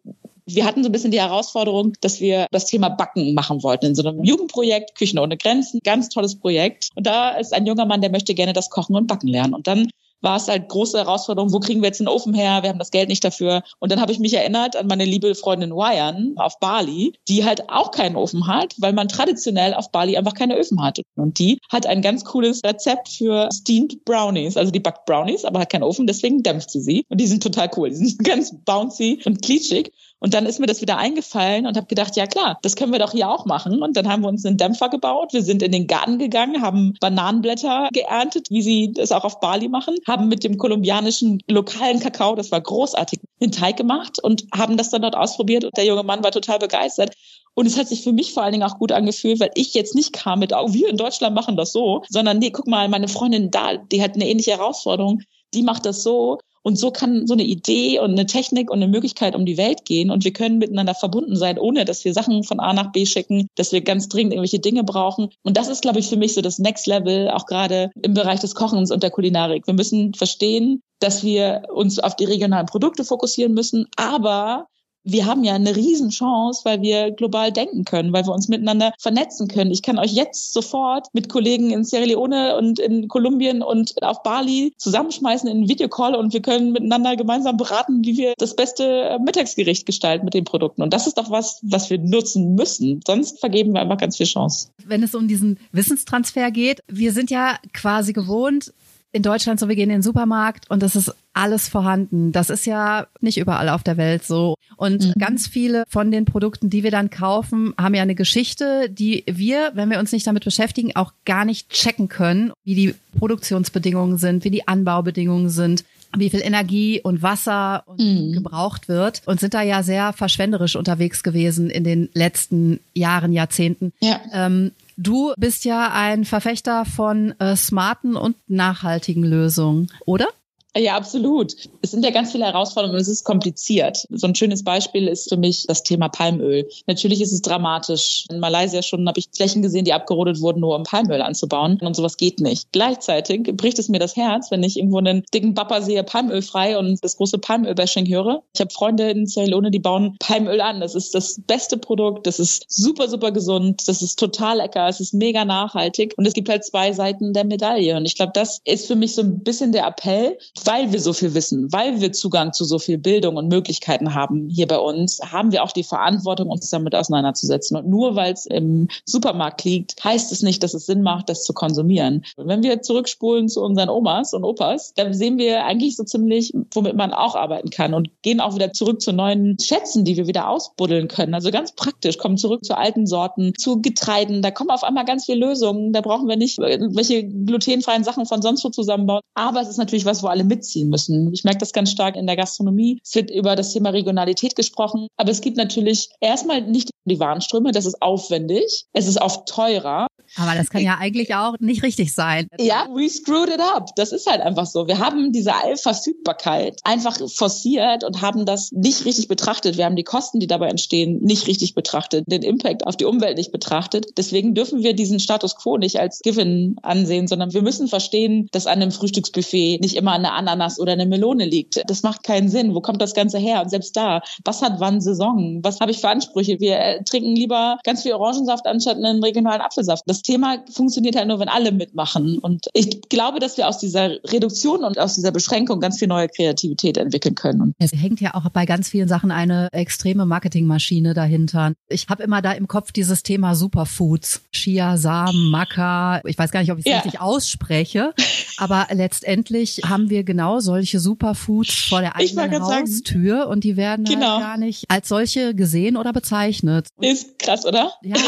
[0.54, 3.94] wir hatten so ein bisschen die Herausforderung, dass wir das Thema Backen machen wollten in
[3.94, 6.88] so einem Jugendprojekt, Küchen ohne Grenzen, ganz tolles Projekt.
[6.94, 9.54] Und da ist ein junger Mann, der möchte gerne das Kochen und Backen lernen.
[9.54, 9.90] Und dann
[10.22, 12.62] war es halt große Herausforderung, wo kriegen wir jetzt einen Ofen her?
[12.62, 13.62] Wir haben das Geld nicht dafür.
[13.78, 17.68] Und dann habe ich mich erinnert an meine liebe Freundin Wayan auf Bali, die halt
[17.68, 21.00] auch keinen Ofen hat, weil man traditionell auf Bali einfach keine Öfen hat.
[21.16, 24.56] Und die hat ein ganz cooles Rezept für Steamed Brownies.
[24.56, 27.04] Also die backt Brownies, aber hat keinen Ofen, deswegen dämpft sie sie.
[27.08, 27.90] Und die sind total cool.
[27.90, 29.92] Die sind ganz bouncy und klitschig.
[30.20, 32.98] Und dann ist mir das wieder eingefallen und habe gedacht, ja klar, das können wir
[32.98, 33.82] doch hier auch machen.
[33.82, 35.32] Und dann haben wir uns einen Dämpfer gebaut.
[35.32, 39.68] Wir sind in den Garten gegangen, haben Bananenblätter geerntet, wie sie das auch auf Bali
[39.68, 44.76] machen, haben mit dem kolumbianischen lokalen Kakao, das war großartig, den Teig gemacht und haben
[44.76, 45.64] das dann dort ausprobiert.
[45.64, 47.14] Und der junge Mann war total begeistert.
[47.54, 49.94] Und es hat sich für mich vor allen Dingen auch gut angefühlt, weil ich jetzt
[49.94, 53.08] nicht kam mit, oh, wir in Deutschland machen das so, sondern nee, guck mal, meine
[53.08, 55.22] Freundin da, die hat eine ähnliche Herausforderung,
[55.54, 56.38] die macht das so.
[56.62, 59.84] Und so kann so eine Idee und eine Technik und eine Möglichkeit um die Welt
[59.84, 60.10] gehen.
[60.10, 63.46] Und wir können miteinander verbunden sein, ohne dass wir Sachen von A nach B schicken,
[63.54, 65.30] dass wir ganz dringend irgendwelche Dinge brauchen.
[65.42, 68.40] Und das ist, glaube ich, für mich so das Next Level, auch gerade im Bereich
[68.40, 69.66] des Kochens und der Kulinarik.
[69.66, 74.66] Wir müssen verstehen, dass wir uns auf die regionalen Produkte fokussieren müssen, aber
[75.04, 79.48] wir haben ja eine Riesenchance, weil wir global denken können, weil wir uns miteinander vernetzen
[79.48, 79.70] können.
[79.70, 84.22] Ich kann euch jetzt sofort mit Kollegen in Sierra Leone und in Kolumbien und auf
[84.22, 88.84] Bali zusammenschmeißen in einen Videocall und wir können miteinander gemeinsam beraten, wie wir das beste
[88.84, 90.82] äh, Mittagsgericht gestalten mit den Produkten.
[90.82, 93.00] Und das ist doch was, was wir nutzen müssen.
[93.06, 94.68] Sonst vergeben wir einfach ganz viel Chance.
[94.84, 98.72] Wenn es um diesen Wissenstransfer geht, wir sind ja quasi gewohnt,
[99.12, 102.32] in Deutschland so, wir gehen in den Supermarkt und das ist alles vorhanden.
[102.32, 104.54] Das ist ja nicht überall auf der Welt so.
[104.76, 105.12] Und mhm.
[105.18, 109.72] ganz viele von den Produkten, die wir dann kaufen, haben ja eine Geschichte, die wir,
[109.74, 114.44] wenn wir uns nicht damit beschäftigen, auch gar nicht checken können, wie die Produktionsbedingungen sind,
[114.44, 115.84] wie die Anbaubedingungen sind
[116.16, 118.32] wie viel Energie und Wasser mhm.
[118.32, 123.92] gebraucht wird und sind da ja sehr verschwenderisch unterwegs gewesen in den letzten Jahren, Jahrzehnten.
[124.00, 124.20] Ja.
[124.32, 130.28] Ähm, Du bist ja ein Verfechter von äh, smarten und nachhaltigen Lösungen, oder?
[130.76, 131.54] Ja, absolut.
[131.82, 134.06] Es sind ja ganz viele Herausforderungen und es ist kompliziert.
[134.10, 136.68] So ein schönes Beispiel ist für mich das Thema Palmöl.
[136.86, 138.26] Natürlich ist es dramatisch.
[138.30, 141.80] In Malaysia schon habe ich Flächen gesehen, die abgerodet wurden, nur um Palmöl anzubauen.
[141.80, 142.70] Und sowas geht nicht.
[142.70, 146.78] Gleichzeitig bricht es mir das Herz, wenn ich irgendwo einen dicken Bapper sehe, Palmöl frei
[146.78, 148.44] und das große Palmöl-Bashing höre.
[148.54, 150.80] Ich habe Freunde in Ceylone, die bauen Palmöl an.
[150.80, 152.28] Das ist das beste Produkt.
[152.28, 153.82] Das ist super, super gesund.
[153.88, 154.86] Das ist total lecker.
[154.86, 156.14] Es ist mega nachhaltig.
[156.16, 157.96] Und es gibt halt zwei Seiten der Medaille.
[157.96, 161.12] Und ich glaube, das ist für mich so ein bisschen der Appell, weil wir so
[161.12, 165.20] viel wissen, weil wir Zugang zu so viel Bildung und Möglichkeiten haben hier bei uns,
[165.20, 167.76] haben wir auch die Verantwortung, uns damit auseinanderzusetzen.
[167.76, 171.44] Und nur weil es im Supermarkt liegt, heißt es nicht, dass es Sinn macht, das
[171.44, 172.24] zu konsumieren.
[172.36, 176.96] Wenn wir zurückspulen zu unseren Omas und Opas, dann sehen wir eigentlich so ziemlich, womit
[176.96, 180.48] man auch arbeiten kann und gehen auch wieder zurück zu neuen Schätzen, die wir wieder
[180.48, 181.34] ausbuddeln können.
[181.34, 184.42] Also ganz praktisch, kommen zurück zu alten Sorten, zu Getreiden.
[184.42, 185.92] Da kommen auf einmal ganz viele Lösungen.
[185.92, 189.22] Da brauchen wir nicht welche glutenfreien Sachen von sonst wo zusammenbauen.
[189.34, 191.32] Aber es ist natürlich was, wo alle mitziehen müssen.
[191.32, 193.00] Ich merke das ganz stark in der Gastronomie.
[193.02, 195.06] Es wird über das Thema Regionalität gesprochen.
[195.16, 197.72] Aber es gibt natürlich erstmal nicht die Warenströme.
[197.72, 198.84] Das ist aufwendig.
[198.92, 200.06] Es ist oft teurer.
[200.36, 202.46] Aber das kann ja eigentlich auch nicht richtig sein.
[202.58, 203.88] Ja, we screwed it up.
[203.96, 204.86] Das ist halt einfach so.
[204.86, 209.76] Wir haben diese Allverfügbarkeit einfach forciert und haben das nicht richtig betrachtet.
[209.76, 213.38] Wir haben die Kosten, die dabei entstehen, nicht richtig betrachtet, den Impact auf die Umwelt
[213.38, 214.06] nicht betrachtet.
[214.16, 218.66] Deswegen dürfen wir diesen Status quo nicht als Given ansehen, sondern wir müssen verstehen, dass
[218.66, 221.82] an einem Frühstücksbuffet nicht immer eine Ananas oder eine Melone liegt.
[221.88, 222.74] Das macht keinen Sinn.
[222.74, 223.62] Wo kommt das Ganze her?
[223.62, 225.60] Und selbst da, was hat wann Saison?
[225.62, 226.58] Was habe ich für Ansprüche?
[226.60, 230.04] Wir trinken lieber ganz viel Orangensaft anstatt einen regionalen Apfelsaft.
[230.06, 232.38] Das Thema funktioniert halt nur, wenn alle mitmachen.
[232.38, 236.28] Und ich glaube, dass wir aus dieser Reduktion und aus dieser Beschränkung ganz viel neue
[236.28, 237.74] Kreativität entwickeln können.
[237.78, 241.72] Es hängt ja auch bei ganz vielen Sachen eine extreme Marketingmaschine dahinter.
[241.88, 244.42] Ich habe immer da im Kopf dieses Thema Superfoods.
[244.52, 246.20] Chia, Samen, Maca.
[246.24, 246.98] Ich weiß gar nicht, ob ich es ja.
[246.98, 248.12] richtig ausspreche.
[248.56, 253.50] Aber letztendlich haben wir genau solche Superfoods vor der eigenen Haustür sagen.
[253.50, 254.34] und die werden halt genau.
[254.34, 256.86] halt gar nicht als solche gesehen oder bezeichnet.
[257.00, 257.94] Ist krass, oder?
[258.02, 258.14] Ja.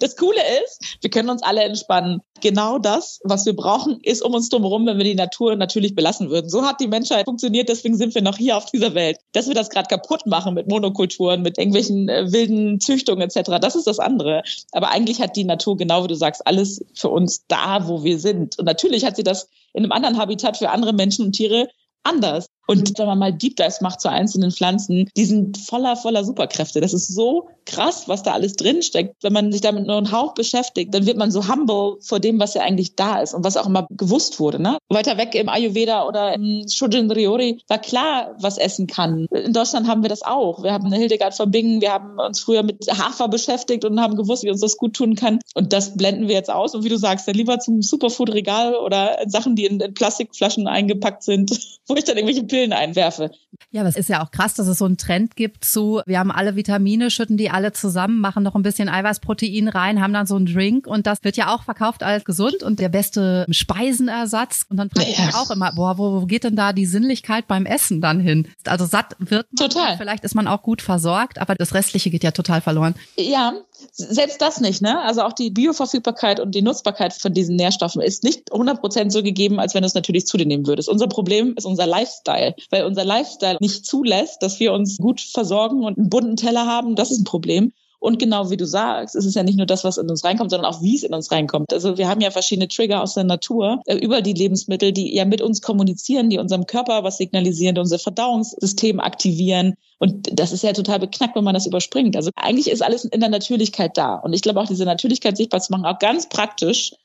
[0.00, 2.20] Das Coole ist, wir können uns alle entspannen.
[2.40, 6.30] Genau das, was wir brauchen, ist um uns drumherum, wenn wir die Natur natürlich belassen
[6.30, 6.48] würden.
[6.48, 9.18] So hat die Menschheit funktioniert, deswegen sind wir noch hier auf dieser Welt.
[9.32, 13.76] Dass wir das gerade kaputt machen mit Monokulturen, mit irgendwelchen äh, wilden Züchtungen etc., das
[13.76, 14.42] ist das andere.
[14.72, 18.18] Aber eigentlich hat die Natur, genau wie du sagst, alles für uns da, wo wir
[18.18, 18.58] sind.
[18.58, 21.68] Und natürlich hat sie das in einem anderen Habitat für andere Menschen und Tiere
[22.02, 22.46] anders.
[22.66, 26.80] Und wenn man mal Deep Dives macht zu einzelnen Pflanzen, die sind voller, voller Superkräfte.
[26.80, 29.16] Das ist so krass, was da alles drinsteckt.
[29.22, 32.38] Wenn man sich damit nur einen Hauch beschäftigt, dann wird man so humble vor dem,
[32.40, 34.60] was ja eigentlich da ist und was auch immer gewusst wurde.
[34.60, 34.78] Ne?
[34.88, 39.26] Weiter weg im Ayurveda oder im Shujin Ryori war klar, was essen kann.
[39.30, 40.62] In Deutschland haben wir das auch.
[40.62, 44.16] Wir haben eine Hildegard von Bingen, wir haben uns früher mit Hafer beschäftigt und haben
[44.16, 45.38] gewusst, wie uns das gut tun kann.
[45.54, 46.74] Und das blenden wir jetzt aus.
[46.74, 51.22] Und wie du sagst, dann lieber zum Superfood-Regal oder Sachen, die in, in Plastikflaschen eingepackt
[51.22, 51.50] sind,
[51.86, 53.30] wo ich dann irgendwelche Pillen einwerfe.
[53.70, 56.18] Ja, aber es ist ja auch krass, dass es so einen Trend gibt zu, wir
[56.18, 60.26] haben alle Vitamine, schütten die alle zusammen, machen noch ein bisschen Eiweißprotein rein, haben dann
[60.26, 64.66] so einen Drink und das wird ja auch verkauft als gesund und der beste Speisenersatz.
[64.68, 67.46] Und dann frage ich mich auch immer, boah, wo, wo geht denn da die Sinnlichkeit
[67.46, 68.48] beim Essen dann hin?
[68.66, 69.96] Also satt wird man, total.
[69.96, 72.94] vielleicht ist man auch gut versorgt, aber das Restliche geht ja total verloren.
[73.16, 73.54] Ja,
[73.92, 75.00] selbst das nicht, ne?
[75.00, 79.58] Also auch die Bioverfügbarkeit und die Nutzbarkeit von diesen Nährstoffen ist nicht 100% so gegeben,
[79.60, 80.88] als wenn du es natürlich zu dir nehmen würdest.
[80.88, 85.84] Unser Problem ist unser Lifestyle, weil unser Lifestyle nicht zulässt, dass wir uns gut versorgen
[85.84, 86.96] und einen bunten Teller haben.
[86.96, 87.72] Das ist ein Problem.
[88.02, 90.50] Und genau wie du sagst, ist es ja nicht nur das, was in uns reinkommt,
[90.50, 91.72] sondern auch wie es in uns reinkommt.
[91.72, 95.24] Also wir haben ja verschiedene Trigger aus der Natur äh, über die Lebensmittel, die ja
[95.24, 99.74] mit uns kommunizieren, die unserem Körper was signalisieren, unser Verdauungssystem aktivieren.
[100.00, 102.16] Und das ist ja total beknackt, wenn man das überspringt.
[102.16, 104.16] Also eigentlich ist alles in der Natürlichkeit da.
[104.16, 106.96] Und ich glaube auch diese Natürlichkeit sichtbar zu machen, auch ganz praktisch,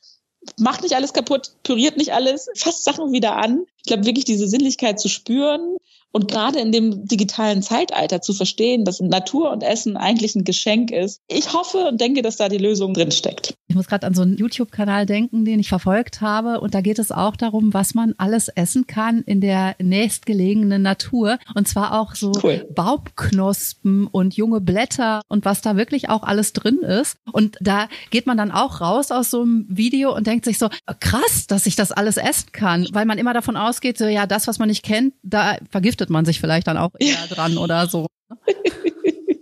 [0.58, 3.66] macht nicht alles kaputt, püriert nicht alles, fasst Sachen wieder an.
[3.78, 5.78] Ich glaube wirklich diese Sinnlichkeit zu spüren
[6.18, 10.90] und gerade in dem digitalen Zeitalter zu verstehen, dass Natur und Essen eigentlich ein Geschenk
[10.90, 11.22] ist.
[11.28, 13.54] Ich hoffe und denke, dass da die Lösung drin steckt.
[13.78, 16.62] Ich muss gerade an so einen YouTube-Kanal denken, den ich verfolgt habe.
[16.62, 21.38] Und da geht es auch darum, was man alles essen kann in der nächstgelegenen Natur.
[21.54, 22.68] Und zwar auch so cool.
[22.74, 27.18] Baumknospen und junge Blätter und was da wirklich auch alles drin ist.
[27.32, 30.70] Und da geht man dann auch raus aus so einem Video und denkt sich so,
[31.00, 32.88] krass, dass ich das alles essen kann.
[32.94, 36.26] Weil man immer davon ausgeht, so, ja, das, was man nicht kennt, da vergiftet man
[36.26, 38.08] sich vielleicht dann auch eher dran oder so.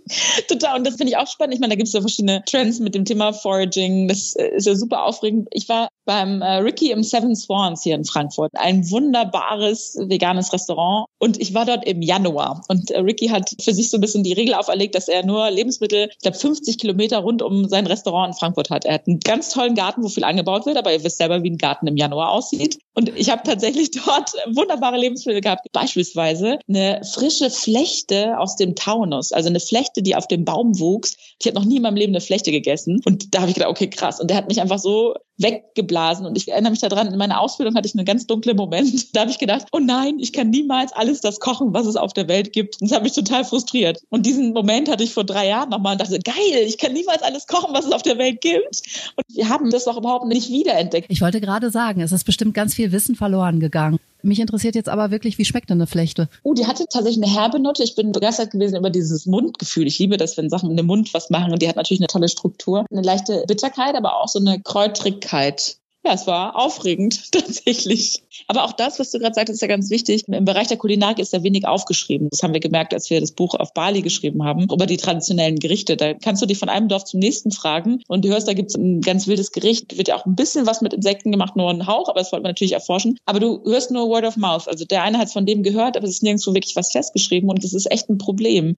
[0.48, 0.76] Total.
[0.76, 1.54] Und das finde ich auch spannend.
[1.54, 4.08] Ich meine, da gibt es ja verschiedene Trends mit dem Thema Foraging.
[4.08, 5.48] Das äh, ist ja super aufregend.
[5.52, 8.52] Ich war beim äh, Ricky im Seven Swans hier in Frankfurt.
[8.54, 11.08] Ein wunderbares veganes Restaurant.
[11.18, 12.62] Und ich war dort im Januar.
[12.68, 15.50] Und äh, Ricky hat für sich so ein bisschen die Regel auferlegt, dass er nur
[15.50, 18.84] Lebensmittel, ich glaube 50 Kilometer rund um sein Restaurant in Frankfurt hat.
[18.84, 21.50] Er hat einen ganz tollen Garten, wo viel angebaut wird, aber ihr wisst selber, wie
[21.50, 22.78] ein Garten im Januar aussieht.
[22.94, 25.66] Und ich habe tatsächlich dort wunderbare Lebensmittel gehabt.
[25.72, 31.16] Beispielsweise eine frische Flechte aus dem Taunus, also eine Flechte, die auf dem Baum wuchs.
[31.40, 33.02] Ich habe noch nie in meinem Leben eine Flechte gegessen.
[33.04, 34.20] Und da habe ich gedacht, okay, krass.
[34.20, 36.26] Und der hat mich einfach so weggeblasen.
[36.26, 39.06] Und ich erinnere mich daran, in meiner Ausbildung hatte ich einen ganz dunklen Moment.
[39.16, 42.12] Da habe ich gedacht, oh nein, ich kann niemals alles das kochen, was es auf
[42.12, 42.80] der Welt gibt.
[42.80, 44.02] Und das hat mich total frustriert.
[44.10, 47.22] Und diesen Moment hatte ich vor drei Jahren nochmal und dachte, geil, ich kann niemals
[47.22, 48.82] alles kochen, was es auf der Welt gibt.
[49.16, 51.06] Und wir haben das doch überhaupt nicht wiederentdeckt.
[51.10, 53.98] Ich wollte gerade sagen, es ist bestimmt ganz viel Wissen verloren gegangen.
[54.22, 56.28] Mich interessiert jetzt aber wirklich, wie schmeckt denn eine Flechte?
[56.42, 57.82] Oh, die hatte tatsächlich eine herbe Note.
[57.82, 59.86] Ich bin begeistert gewesen über dieses Mundgefühl.
[59.86, 61.52] Ich liebe das, wenn Sachen in dem Mund was machen.
[61.52, 62.86] Und die hat natürlich eine tolle Struktur.
[62.90, 65.76] Eine leichte Bitterkeit, aber auch so eine Kräutrigkeit
[66.06, 68.22] ja, es war aufregend tatsächlich.
[68.46, 70.24] Aber auch das, was du gerade sagtest, ist ja ganz wichtig.
[70.28, 72.28] Im Bereich der Kulinarik ist ja wenig aufgeschrieben.
[72.30, 75.58] Das haben wir gemerkt, als wir das Buch auf Bali geschrieben haben, über die traditionellen
[75.58, 75.96] Gerichte.
[75.96, 78.70] Da kannst du dich von einem Dorf zum nächsten fragen und du hörst, da gibt
[78.70, 79.96] es ein ganz wildes Gericht.
[79.98, 82.44] Wird ja auch ein bisschen was mit Insekten gemacht, nur ein Hauch, aber das wollte
[82.44, 83.18] man natürlich erforschen.
[83.24, 84.68] Aber du hörst nur Word of Mouth.
[84.68, 87.64] Also der eine hat von dem gehört, aber es ist nirgendwo wirklich was festgeschrieben und
[87.64, 88.76] das ist echt ein Problem.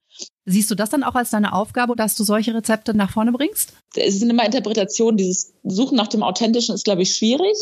[0.51, 3.73] Siehst du das dann auch als deine Aufgabe, dass du solche Rezepte nach vorne bringst?
[3.95, 5.15] Es sind immer Interpretationen.
[5.15, 7.55] Dieses Suchen nach dem Authentischen ist, glaube ich, schwierig.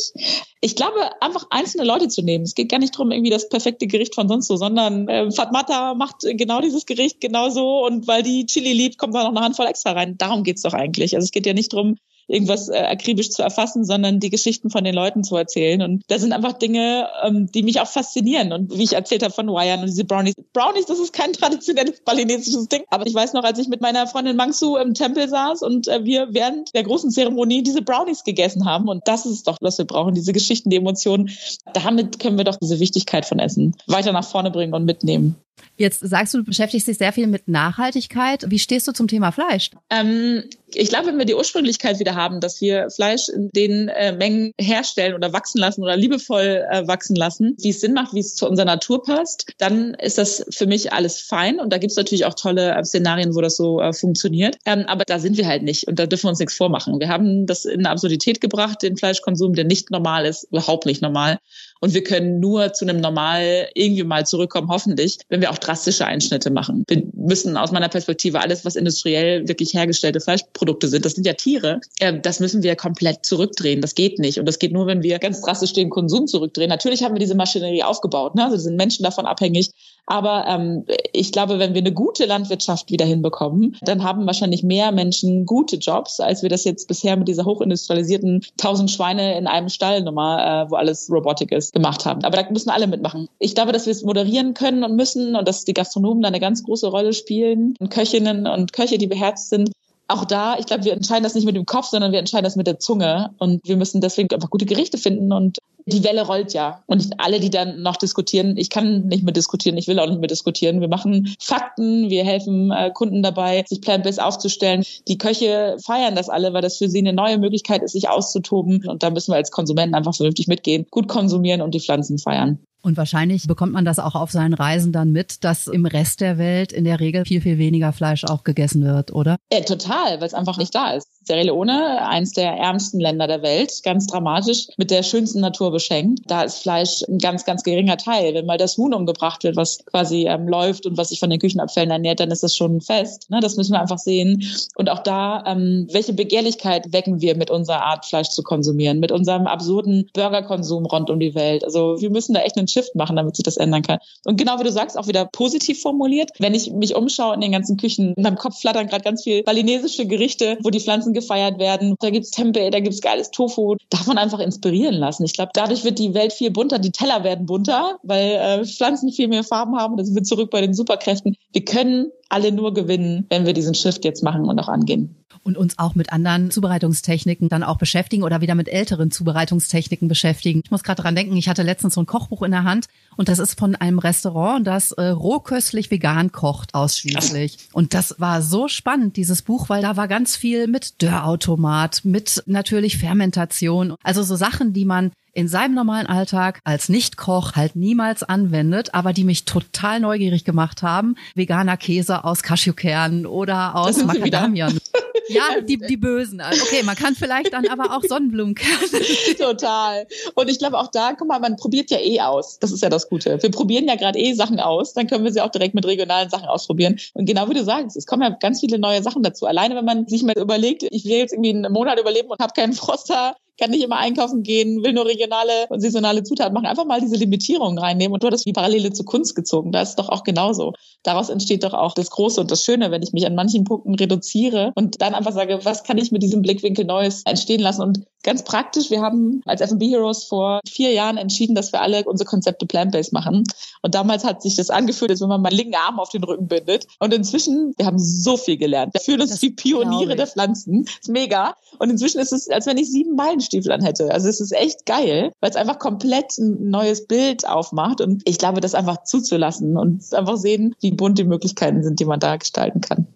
[0.62, 2.46] Ich glaube, einfach einzelne Leute zu nehmen.
[2.46, 5.96] Es geht gar nicht darum, irgendwie das perfekte Gericht von sonst so, sondern äh, Fatmata
[5.96, 9.68] macht genau dieses Gericht genauso und weil die Chili liebt, kommt da noch eine Handvoll
[9.68, 10.18] extra rein.
[10.18, 11.14] Darum geht's doch eigentlich.
[11.14, 14.84] Also es geht ja nicht darum, irgendwas äh, akribisch zu erfassen, sondern die Geschichten von
[14.84, 15.82] den Leuten zu erzählen.
[15.82, 18.52] Und da sind einfach Dinge, ähm, die mich auch faszinieren.
[18.52, 20.36] Und wie ich erzählt habe von Wyan und diese Brownies.
[20.54, 22.84] Brownies, das ist kein traditionelles balinesisches Ding.
[22.90, 26.04] Aber ich weiß noch, als ich mit meiner Freundin Mangsu im Tempel saß und äh,
[26.04, 28.88] wir während der großen Zeremonie diese Brownies gegessen haben.
[28.90, 30.14] Und das ist doch, was wir brauchen.
[30.14, 31.32] Diese Geschichten, die Emotionen.
[31.74, 35.36] Damit können wir doch diese Wichtigkeit von Essen weiter nach vorne bringen und mitnehmen.
[35.78, 38.46] Jetzt sagst du, du beschäftigst dich sehr viel mit Nachhaltigkeit.
[38.50, 39.70] Wie stehst du zum Thema Fleisch?
[39.92, 40.44] Ähm,
[40.74, 44.54] ich glaube, wenn wir die Ursprünglichkeit wieder haben, dass wir Fleisch in den äh, Mengen
[44.60, 48.36] herstellen oder wachsen lassen oder liebevoll äh, wachsen lassen, wie es Sinn macht, wie es
[48.36, 51.60] zu unserer Natur passt, dann ist das für mich alles fein.
[51.60, 54.58] Und da gibt es natürlich auch tolle äh, Szenarien, wo das so äh, funktioniert.
[54.66, 57.00] Ähm, aber da sind wir halt nicht und da dürfen wir uns nichts vormachen.
[57.00, 61.02] Wir haben das in eine Absurdität gebracht, den Fleischkonsum, der nicht normal ist, überhaupt nicht
[61.02, 61.40] normal.
[61.80, 66.06] Und wir können nur zu einem Normal irgendwie mal zurückkommen, hoffentlich, wenn wir auch drastische
[66.06, 66.84] Einschnitte machen.
[66.88, 71.34] Wir müssen aus meiner Perspektive alles, was industriell wirklich hergestellte Fleischprodukte sind, das sind ja
[71.34, 73.82] Tiere, äh, das müssen wir komplett zurückdrehen.
[73.82, 74.40] Das geht nicht.
[74.40, 76.70] Und das geht nur, wenn wir ganz drastisch den Konsum zurückdrehen.
[76.70, 78.36] Natürlich haben wir diese Maschinerie aufgebaut.
[78.36, 78.46] Ne?
[78.46, 79.72] Also sind Menschen davon abhängig,
[80.08, 84.92] aber ähm, ich glaube, wenn wir eine gute Landwirtschaft wieder hinbekommen, dann haben wahrscheinlich mehr
[84.94, 89.68] Menschen gute Jobs, als wir das jetzt bisher mit dieser hochindustrialisierten tausend Schweine in einem
[89.70, 92.24] Stall Nummer, äh, wo alles Robotik ist, gemacht haben.
[92.24, 93.28] Aber da müssen alle mitmachen.
[93.38, 96.40] Ich glaube, dass wir es moderieren können und müssen und dass die Gastronomen da eine
[96.40, 99.72] ganz große Rolle spielen und Köchinnen und Köche, die beherzt sind,
[100.08, 102.56] auch da, ich glaube, wir entscheiden das nicht mit dem Kopf, sondern wir entscheiden das
[102.56, 103.32] mit der Zunge.
[103.40, 105.34] Und wir müssen deswegen einfach gute Gerichte finden.
[105.34, 105.58] Und
[105.88, 106.84] die Welle rollt ja.
[106.86, 110.20] Und alle, die dann noch diskutieren, ich kann nicht mehr diskutieren, ich will auch nicht
[110.20, 110.82] mehr diskutieren.
[110.82, 114.84] Wir machen Fakten, wir helfen äh, Kunden dabei, sich Plant-Based aufzustellen.
[115.08, 118.88] Die Köche feiern das alle, weil das für sie eine neue Möglichkeit ist, sich auszutoben.
[118.88, 122.60] Und da müssen wir als Konsumenten einfach vernünftig mitgehen, gut konsumieren und die Pflanzen feiern.
[122.82, 126.38] Und wahrscheinlich bekommt man das auch auf seinen Reisen dann mit, dass im Rest der
[126.38, 129.36] Welt in der Regel viel, viel weniger Fleisch auch gegessen wird, oder?
[129.52, 131.10] Ja, total, weil es einfach nicht da ist.
[131.28, 136.22] Sierra Leone, eins der ärmsten Länder der Welt, ganz dramatisch, mit der schönsten Natur beschenkt.
[136.28, 138.34] Da ist Fleisch ein ganz, ganz geringer Teil.
[138.34, 141.40] Wenn mal das Huhn umgebracht wird, was quasi ähm, läuft und was sich von den
[141.40, 143.30] Küchenabfällen ernährt, dann ist das schon fest.
[143.30, 143.42] Ne?
[143.42, 144.44] Das müssen wir einfach sehen.
[144.76, 149.12] Und auch da, ähm, welche Begehrlichkeit wecken wir mit unserer Art, Fleisch zu konsumieren, mit
[149.12, 151.66] unserem absurden Burgerkonsum rund um die Welt.
[151.66, 154.00] Also wir müssen da echt einen Shift machen, damit sich das ändern kann.
[154.24, 156.32] Und genau wie du sagst, auch wieder positiv formuliert.
[156.40, 159.44] Wenn ich mich umschaue in den ganzen Küchen, in meinem Kopf flattern gerade ganz viel
[159.44, 161.96] balinesische Gerichte, wo die Pflanzen gefeiert werden.
[162.00, 163.76] Da gibt's Tempeh, da gibt's geiles Tofu.
[163.90, 165.26] Darf man einfach inspirieren lassen.
[165.26, 169.12] Ich glaube, dadurch wird die Welt viel bunter, die Teller werden bunter, weil äh, Pflanzen
[169.12, 169.98] viel mehr Farben haben.
[169.98, 171.36] Da sind wir zurück bei den Superkräften.
[171.52, 175.16] Wir können alle nur gewinnen, wenn wir diesen Shift jetzt machen und auch angehen
[175.48, 180.62] und uns auch mit anderen Zubereitungstechniken dann auch beschäftigen oder wieder mit älteren Zubereitungstechniken beschäftigen.
[180.64, 183.30] Ich muss gerade dran denken, ich hatte letztens so ein Kochbuch in der Hand und
[183.30, 187.70] das ist von einem Restaurant, das äh, rohköstlich vegan kocht ausschließlich.
[187.72, 192.44] Und das war so spannend, dieses Buch, weil da war ganz viel mit Dörrautomat, mit
[192.46, 198.24] natürlich Fermentation, also so Sachen, die man in seinem normalen Alltag als Nichtkoch halt niemals
[198.24, 201.16] anwendet, aber die mich total neugierig gemacht haben.
[201.36, 204.72] Veganer Käse aus Cashewkernen oder aus Macadamia.
[205.30, 206.42] Ja, die, die Bösen.
[206.42, 209.04] Okay, man kann vielleicht dann aber auch Sonnenblumenkerne.
[209.38, 210.08] Total.
[210.36, 212.60] Und ich glaube auch da, guck mal, man probiert ja eh aus.
[212.60, 213.42] Das ist ja das Gute.
[213.42, 214.94] Wir probieren ja gerade eh Sachen aus.
[214.94, 217.00] Dann können wir sie auch direkt mit regionalen Sachen ausprobieren.
[217.14, 219.46] Und genau wie du sagst, es kommen ja ganz viele neue Sachen dazu.
[219.46, 222.54] Alleine wenn man sich mal überlegt, ich will jetzt irgendwie einen Monat überleben und habe
[222.54, 226.66] keinen Froster, kann nicht immer einkaufen gehen, will nur regionale und saisonale Zutaten machen.
[226.66, 228.14] Einfach mal diese Limitierung reinnehmen.
[228.14, 229.72] Und du hattest die Parallele zur Kunst gezogen.
[229.72, 230.74] Da ist es doch auch genauso.
[231.04, 233.96] Daraus entsteht doch auch das Große und das Schöne, wenn ich mich an manchen Punkten
[233.96, 237.82] reduziere und dann einfach sage, was kann ich mit diesem Blickwinkel Neues entstehen lassen?
[237.82, 242.04] Und ganz praktisch, wir haben als F&B Heroes vor vier Jahren entschieden, dass wir alle
[242.04, 243.44] unsere Konzepte plant-based machen.
[243.82, 246.48] Und damals hat sich das angefühlt, als wenn man mal linken Arm auf den Rücken
[246.48, 246.86] bindet.
[247.00, 248.94] Und inzwischen, wir haben so viel gelernt.
[248.94, 250.84] Wir fühlen uns das wie Pioniere der Pflanzen.
[250.86, 251.56] Das ist mega.
[251.80, 254.12] Und inzwischen ist es, als wenn ich sieben Meilenstiefel an hätte.
[254.12, 258.02] Also es ist echt geil, weil es einfach komplett ein neues Bild aufmacht.
[258.02, 262.06] Und ich glaube, das einfach zuzulassen und einfach sehen, wie bunt die Möglichkeiten sind, die
[262.06, 263.08] man da gestalten kann.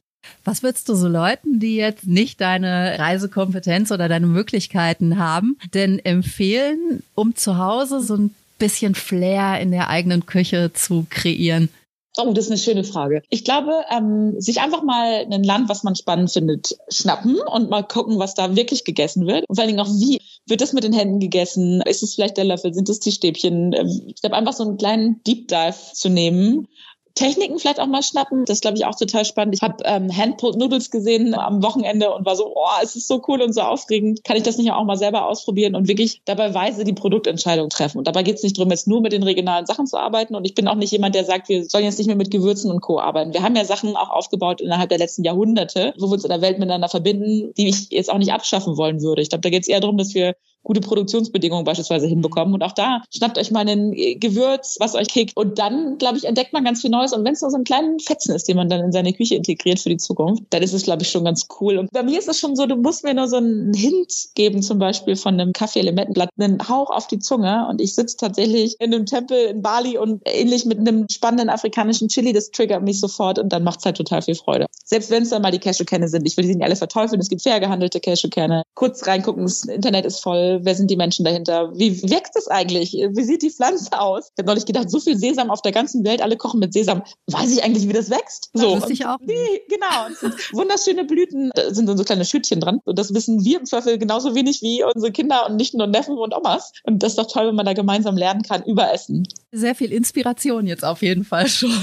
[0.43, 5.99] Was würdest du so Leuten, die jetzt nicht deine Reisekompetenz oder deine Möglichkeiten haben, denn
[5.99, 11.69] empfehlen, um zu Hause so ein bisschen Flair in der eigenen Küche zu kreieren?
[12.17, 13.21] Oh, das ist eine schöne Frage.
[13.29, 17.83] Ich glaube, ähm, sich einfach mal ein Land, was man spannend findet, schnappen und mal
[17.83, 19.45] gucken, was da wirklich gegessen wird.
[19.47, 21.81] Und vor allen Dingen auch, wie wird das mit den Händen gegessen?
[21.81, 22.73] Ist es vielleicht der Löffel?
[22.73, 23.71] Sind es die Stäbchen?
[23.73, 26.67] Ähm, ich glaube, einfach so einen kleinen Deep Dive zu nehmen
[27.15, 28.45] Techniken vielleicht auch mal schnappen.
[28.45, 29.55] Das glaube ich auch total spannend.
[29.55, 33.21] Ich habe ähm, Handpulled Noodles gesehen am Wochenende und war so, oh, es ist so
[33.27, 34.23] cool und so aufregend.
[34.23, 37.97] Kann ich das nicht auch mal selber ausprobieren und wirklich dabei weise die Produktentscheidung treffen.
[37.97, 40.35] Und dabei geht es nicht darum, jetzt nur mit den regionalen Sachen zu arbeiten.
[40.35, 42.71] Und ich bin auch nicht jemand, der sagt, wir sollen jetzt nicht mehr mit Gewürzen
[42.71, 42.99] und Co.
[42.99, 43.33] arbeiten.
[43.33, 46.41] Wir haben ja Sachen auch aufgebaut innerhalb der letzten Jahrhunderte, wo wir uns in der
[46.41, 49.21] Welt miteinander verbinden, die ich jetzt auch nicht abschaffen wollen würde.
[49.21, 52.53] Ich glaube, da geht es eher darum, dass wir gute Produktionsbedingungen beispielsweise hinbekommen.
[52.53, 55.35] Und auch da schnappt euch mal ein Gewürz, was euch kickt.
[55.35, 57.13] Und dann, glaube ich, entdeckt man ganz viel Neues.
[57.13, 59.35] Und wenn es nur so einen kleinen Fetzen ist, den man dann in seine Küche
[59.35, 61.77] integriert für die Zukunft, dann ist es, glaube ich, schon ganz cool.
[61.77, 64.61] Und bei mir ist es schon so, du musst mir nur so einen Hint geben,
[64.61, 67.67] zum Beispiel von einem Kaffee-Elementenblatt, einen Hauch auf die Zunge.
[67.69, 72.07] Und ich sitze tatsächlich in einem Tempel in Bali und ähnlich mit einem spannenden afrikanischen
[72.07, 74.65] Chili, das triggert mich sofort und dann macht es halt total viel Freude.
[74.83, 76.27] Selbst wenn es dann mal die Cashewkerne sind.
[76.27, 77.21] Ich will sie nicht alle verteufeln.
[77.21, 78.63] Es gibt fair gehandelte Cashewkerne.
[78.73, 81.71] Kurz reingucken, das Internet ist voll wer sind die Menschen dahinter?
[81.73, 82.93] Wie wächst es eigentlich?
[82.93, 84.31] Wie sieht die Pflanze aus?
[84.35, 87.03] Ich habe neulich gedacht, so viel Sesam auf der ganzen Welt, alle kochen mit Sesam.
[87.27, 88.49] Weiß ich eigentlich, wie das wächst?
[88.53, 88.75] So.
[88.75, 89.17] Das ich auch.
[89.21, 90.29] Nee, genau.
[90.51, 91.51] Wunderschöne Blüten.
[91.55, 92.79] Da sind so kleine Schüttchen dran.
[92.83, 96.17] Und das wissen wir im Zweifel genauso wenig wie unsere Kinder und nicht nur Neffen
[96.17, 96.71] und Omas.
[96.83, 99.27] Und das ist doch toll, wenn man da gemeinsam lernen kann über Essen.
[99.51, 101.71] Sehr viel Inspiration jetzt auf jeden Fall schon.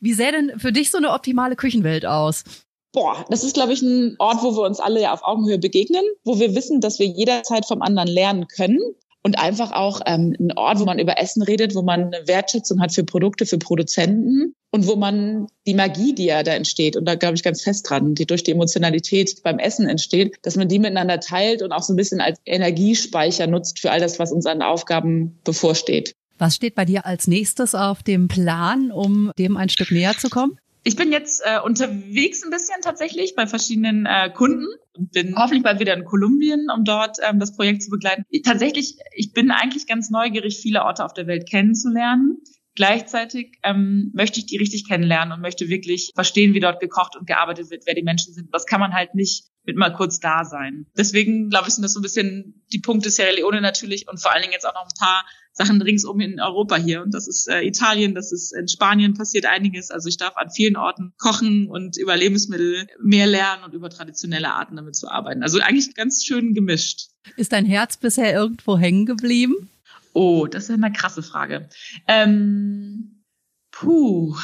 [0.00, 2.44] Wie sähe denn für dich so eine optimale Küchenwelt aus?
[2.96, 6.02] Boah, das ist, glaube ich, ein Ort, wo wir uns alle ja auf Augenhöhe begegnen,
[6.24, 8.80] wo wir wissen, dass wir jederzeit vom anderen lernen können.
[9.22, 12.80] Und einfach auch ähm, ein Ort, wo man über Essen redet, wo man eine Wertschätzung
[12.80, 17.04] hat für Produkte, für Produzenten und wo man die Magie, die ja da entsteht, und
[17.04, 20.68] da glaube ich ganz fest dran, die durch die Emotionalität beim Essen entsteht, dass man
[20.68, 24.32] die miteinander teilt und auch so ein bisschen als Energiespeicher nutzt für all das, was
[24.32, 26.14] uns an Aufgaben bevorsteht.
[26.38, 30.30] Was steht bei dir als nächstes auf dem Plan, um dem ein Stück näher zu
[30.30, 30.58] kommen?
[30.86, 35.64] Ich bin jetzt äh, unterwegs ein bisschen tatsächlich bei verschiedenen äh, Kunden und bin hoffentlich
[35.64, 38.24] bald wieder in Kolumbien, um dort ähm, das Projekt zu begleiten.
[38.44, 42.38] Tatsächlich, ich bin eigentlich ganz neugierig, viele Orte auf der Welt kennenzulernen.
[42.76, 47.26] Gleichzeitig ähm, möchte ich die richtig kennenlernen und möchte wirklich verstehen, wie dort gekocht und
[47.26, 48.54] gearbeitet wird, wer die Menschen sind.
[48.54, 50.86] Das kann man halt nicht mit mal kurz da sein.
[50.96, 54.32] Deswegen, glaube ich, sind das so ein bisschen die Punkte Sierra Leone natürlich und vor
[54.32, 55.24] allen Dingen jetzt auch noch ein paar
[55.56, 57.02] Sachen ringsum in Europa hier.
[57.02, 59.90] Und das ist äh, Italien, das ist in Spanien passiert einiges.
[59.90, 64.52] Also ich darf an vielen Orten kochen und über Lebensmittel mehr lernen und über traditionelle
[64.52, 65.42] Arten damit zu arbeiten.
[65.42, 67.08] Also eigentlich ganz schön gemischt.
[67.36, 69.70] Ist dein Herz bisher irgendwo hängen geblieben?
[70.12, 71.70] Oh, das ist eine krasse Frage.
[72.06, 73.24] Ähm,
[73.70, 74.36] puh.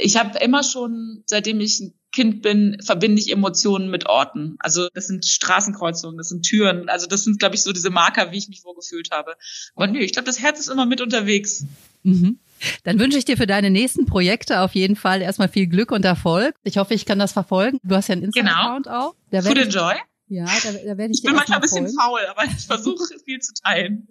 [0.00, 4.56] Ich habe immer schon, seitdem ich ein Kind bin, verbinde ich Emotionen mit Orten.
[4.60, 6.88] Also das sind Straßenkreuzungen, das sind Türen.
[6.88, 9.34] Also das sind, glaube ich, so diese Marker, wie ich mich vorgefühlt habe.
[9.74, 11.64] Aber nö, ich glaube, das Herz ist immer mit unterwegs.
[12.04, 12.38] Mhm.
[12.84, 16.04] Dann wünsche ich dir für deine nächsten Projekte auf jeden Fall erstmal viel Glück und
[16.04, 16.54] Erfolg.
[16.62, 17.78] Ich hoffe, ich kann das verfolgen.
[17.82, 19.08] Du hast ja einen Instagram-Account genau.
[19.08, 19.14] auch.
[19.30, 19.94] Da Food Enjoy.
[20.28, 21.18] Ja, da, da werde ich.
[21.18, 24.08] Ich bin manchmal ein bisschen faul, aber ich versuche viel zu teilen.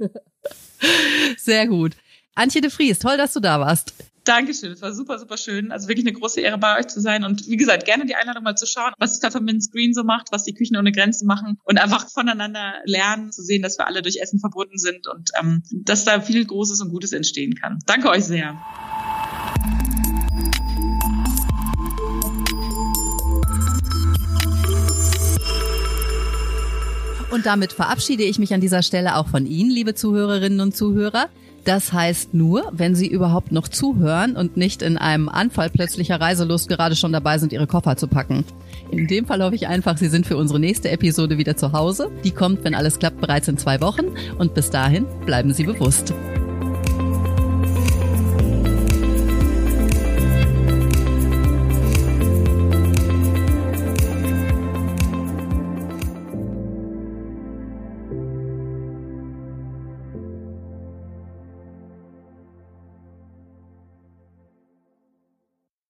[1.37, 1.95] Sehr gut.
[2.35, 3.93] Antje de Vries, toll, dass du da warst.
[4.25, 5.73] Dankeschön, es war super, super schön.
[5.73, 7.25] Also wirklich eine große Ehre bei euch zu sein.
[7.25, 10.45] Und wie gesagt, gerne die Einladung mal zu schauen, was Pfeffermint Screen so macht, was
[10.45, 14.21] die Küchen ohne Grenzen machen und einfach voneinander lernen, zu sehen, dass wir alle durch
[14.21, 17.79] Essen verbunden sind und ähm, dass da viel Großes und Gutes entstehen kann.
[17.85, 18.57] Danke euch sehr.
[27.29, 31.29] Und damit verabschiede ich mich an dieser Stelle auch von Ihnen, liebe Zuhörerinnen und Zuhörer.
[31.63, 36.67] Das heißt nur, wenn Sie überhaupt noch zuhören und nicht in einem Anfall plötzlicher Reiselust
[36.67, 38.43] gerade schon dabei sind, Ihre Koffer zu packen.
[38.91, 42.11] In dem Fall hoffe ich einfach, Sie sind für unsere nächste Episode wieder zu Hause.
[42.23, 44.07] Die kommt, wenn alles klappt, bereits in zwei Wochen.
[44.37, 46.13] Und bis dahin bleiben Sie bewusst.